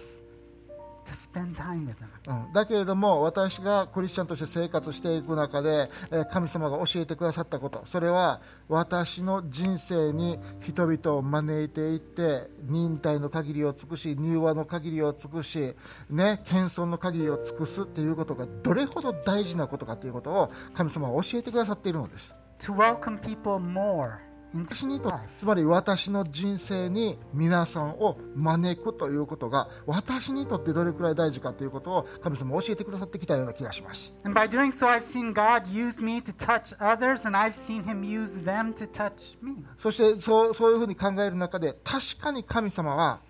[2.28, 7.82] うん、だけれども私がクリスチャンとして生活していく中でえー神様が教えてくださったこと。
[7.86, 15.74] それは私の人生に人々を招いていって忍耐の限りを尽くし柔和の限りを尽くし、
[16.10, 22.34] ね、謙遜の限りを尽くすっていうことがどれほど大事なことかということを神様は教えてくださっているのです。
[22.60, 36.76] To welcome people more 私にと.つまり私の人生に皆さんを招くということが私にとってどれくらい大事かということを神様は教えてくださってきたような気がします And by doing so, I've seen God use me to touch
[36.80, 39.56] others, and I've seen Him use them to touch me.
[39.78, 43.22] そしてそうそういうふうに考える中で確かに神様は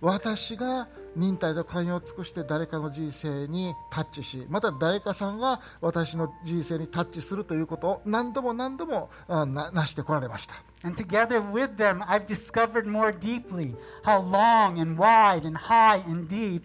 [0.00, 16.02] 私が忍耐と寛容を尽くして誰かの人生にタッチしまた誰かさんが私の人生にタッチするということを何度も何度もななしてこられました And together with them, I've discovered more deeply how long and wide and high
[16.08, 16.62] and deep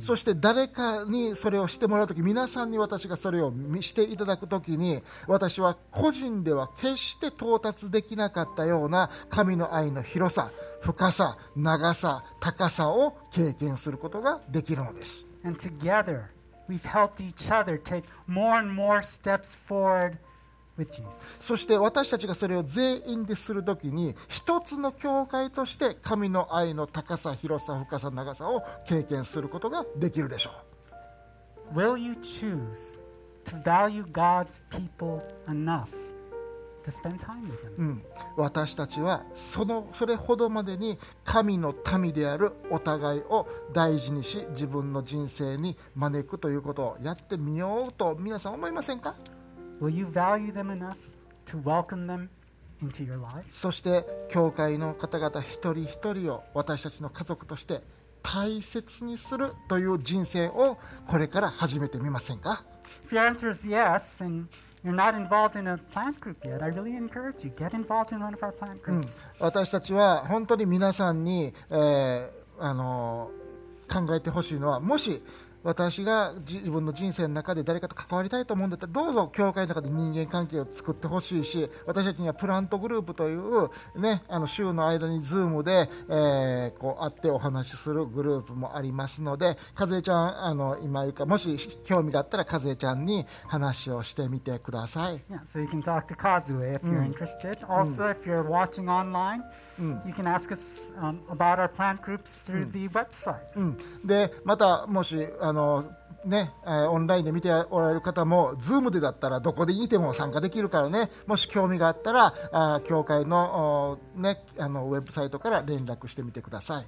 [0.00, 10.50] そして誰かにそれをしてもらうとき皆さんに私がそれを見していただくときに私は個人では決して到達できなかったような神の愛の広さ
[10.80, 16.30] 深さ長さ高さを経験することができるのです And together,
[16.68, 20.18] we've helped each other take more and more steps forward.
[21.18, 30.50] そして私たちがそれを全員でするときに一つの教会として神の愛の高さ広さ深さ長さを経験することができるでしょ
[31.74, 31.78] う。
[31.78, 32.98] Will you choose
[33.44, 35.88] to value God's people enough
[36.84, 37.78] to spend time with Him?
[37.78, 38.02] うん、
[38.36, 49.14] 私たちはそのそれほどまでに神の民であるお互いを大事にし自分の人生に招くということをやってみようと皆さん思いませんか？
[53.48, 57.80] そして、教会の方々一人一人を私たちの家族として
[58.22, 62.64] 大切にするという人生をこれから始めてみませんか、
[69.38, 73.30] 私たちは本当に皆さんに、え、あの
[73.88, 75.22] 考えてほしいのはもし
[75.62, 83.68] 私がじ自分の人生の中で誰かと関わりたいと思うんだったらどうぞ教会の中で人間関係を作ってほしいし私たちにはプラントグループという、
[84.00, 95.22] ね、あの週の間に Zoom で、えーこう会ってお話しするグループもありますので和江ちゃんあの今言うかもし興味があったら和江ちゃんに話をしてみてください。
[95.30, 97.58] Yeah, so you can talk to Kazue if you're interested.
[97.68, 99.42] Also, if you're watching online,
[100.06, 100.54] you can ask、
[106.24, 116.86] オンラインで見ておられる方も、 Zoom でだったらどこでいても参加できるからね、もし興味があったら、あ教会の,お、ね、あのウェブサイトから連絡してみてください。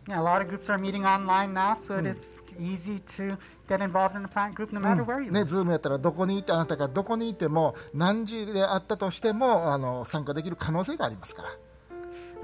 [5.33, 11.49] ね、ズームやったらどこにあなたがどこにいても何時であったとしてもあの参加できる可能性がありますから。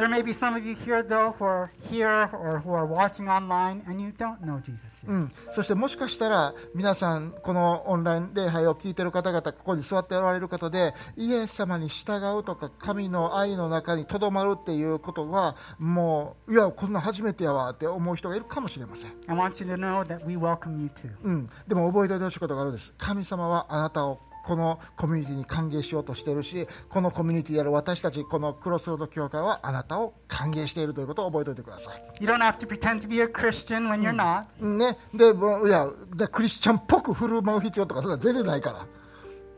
[0.00, 3.28] There may be some of you here, though, who are here or who are watching
[3.28, 5.12] online and you don't know Jesus yet.
[5.12, 21.10] うん、そしてもしかしたら皆さんこのオンライン礼拝を聞いている方々ここに座っておられる方でイエス様に従うとか神の愛の中にとどまるっていうことはもういやこんな初めてやわって思う人がいるかもしれません、I want you to know that we welcome you too.
[21.24, 34.44] うん、でも覚えておいてほしいことがあるんです神様はあなたをこのコミュニティに歓迎しようとしているしこのコミュニティである私たちこのクロスロード教会はあなたを歓迎しているということを覚えておいてください You don't have to pretend to be a Christian when you're not.
[34.64, 35.26] ね、で
[35.68, 35.86] いや
[36.16, 38.86] でクリスチャンっぽく振る舞う必要とかそれは全然ないから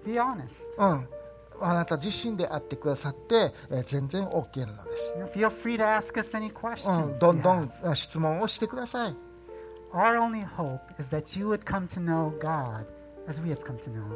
[0.05, 0.73] Be honest.
[0.79, 1.09] うん、
[1.61, 7.21] あなた自身であってくださって、えー全然 OK なのです、feel free to ask us any うん、questions.
[7.21, 9.17] どんど.んあ質問をしてください
[9.93, 12.87] Our only hope is that you would come to know God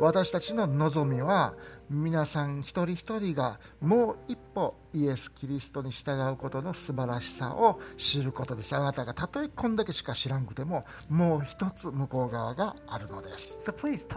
[0.00, 1.54] 私たちの望みは
[1.88, 8.74] 皆さん一人一人がもう一歩イエス・キリストに従うことの素晴らしさを知ることです。
[8.74, 13.59] あなたがたとえこんだけしか知らんくてももう一つ向こう側があるのです。
[13.61, 14.09] So please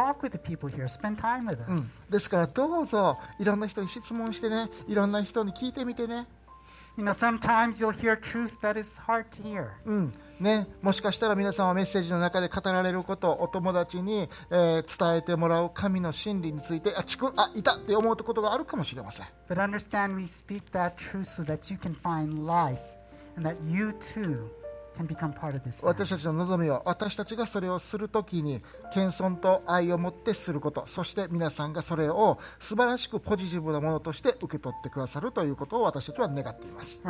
[0.69, 0.85] here.
[1.45, 2.03] With us.
[2.09, 4.69] ですからどうぞいろんな人に質問してね。
[4.87, 6.25] いろんな人に聞いてみてね
[9.43, 19.27] You ね、もしかしたら皆さんはメッセージの中で語られることお友達に、えー、伝えてもらう神の真理についてあちくあいたって思うことがあるかもしれません。
[25.87, 28.61] 私たちの望みは私たちがそれをするときに
[28.93, 30.85] 謙遜と愛を持ってすること。
[30.87, 37.01] そして皆さんがそれを素晴らしくポジティブなものとして受け取ってくださるということを私たちは願っています。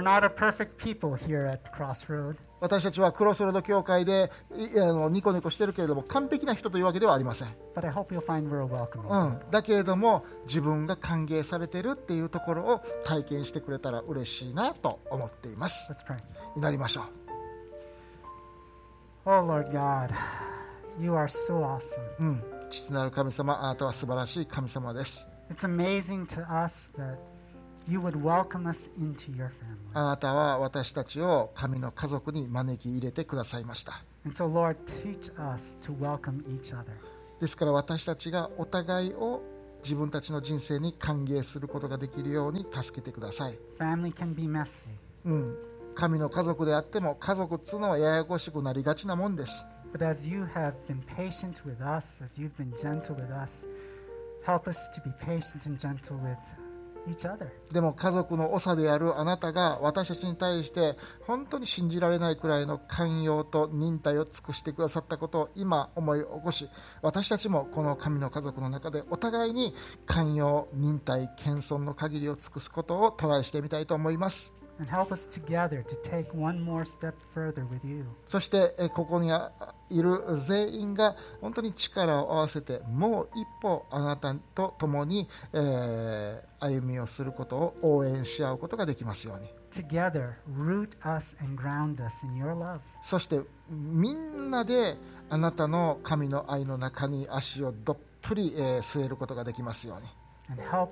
[2.61, 7.55] 私たちはクロスロード教会でいあのニコニコしてるけれども完璧な人というわけではありません.
[9.09, 15.89] うん、だけれども自分が歓迎されてるっていうところを体験してくれたら嬉しいなと思っています.
[16.57, 17.28] 祈りましょう
[19.25, 20.13] Oh Lord God,
[20.99, 22.01] you are so awesome.
[22.19, 27.17] うん父なる神様あなたは素晴らしい神様です It's amazing to us that
[27.87, 29.51] you would welcome us into your family.
[29.93, 36.85] あなたは私たちを神の家族に招き入れてくださいました And so, Lord, teach us to welcome each other.
[37.41, 39.41] ですから私たちがお互いを
[39.83, 44.89] 自分たちの人生に歓迎することができるように助けてください、Family can be messy,
[45.25, 45.57] うん、
[45.99, 53.67] 神の家族であっても家族っつうのはややこしくなりがちなもんです but as you have been patient with us, as you've been gentle with us,
[54.45, 56.37] help us to be patient and gentle with
[57.09, 57.51] each other.
[57.73, 60.95] でも家族の長であるあなたが私たちに対して
[61.25, 66.69] 本当に信じられないくらいの寛容と忍耐を尽くしてくださったことを今思い起こし
[67.01, 69.73] 私たちもこの神の家族の中でお互いに
[70.05, 74.58] 寛容忍耐謙遜の限りを尽くすことをトライしてみたいと思います
[78.25, 79.51] そしてえここにあ
[79.89, 89.47] いる全員が本当に力を合わせてもう一歩あなたと共に、えー歩みをすることを応援し合うことができますように。
[89.71, 92.79] Together, root us and ground us in your love.
[93.01, 94.97] そしてみんなで
[95.29, 100.07] あなたの神の愛の中に足をどっぷり、えー据えることができますように。
[100.49, 100.89] And help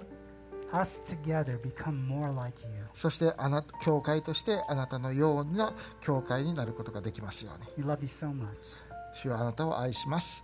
[2.93, 7.85] そしてあなた、教会としてあなたのような教会になることができますように。
[7.85, 8.37] Shu
[9.15, 10.43] 主はあなたを愛します。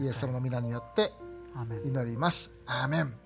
[0.00, 1.12] イエス様の皆によって
[1.84, 2.50] 祈ります。
[2.66, 3.23] アーメン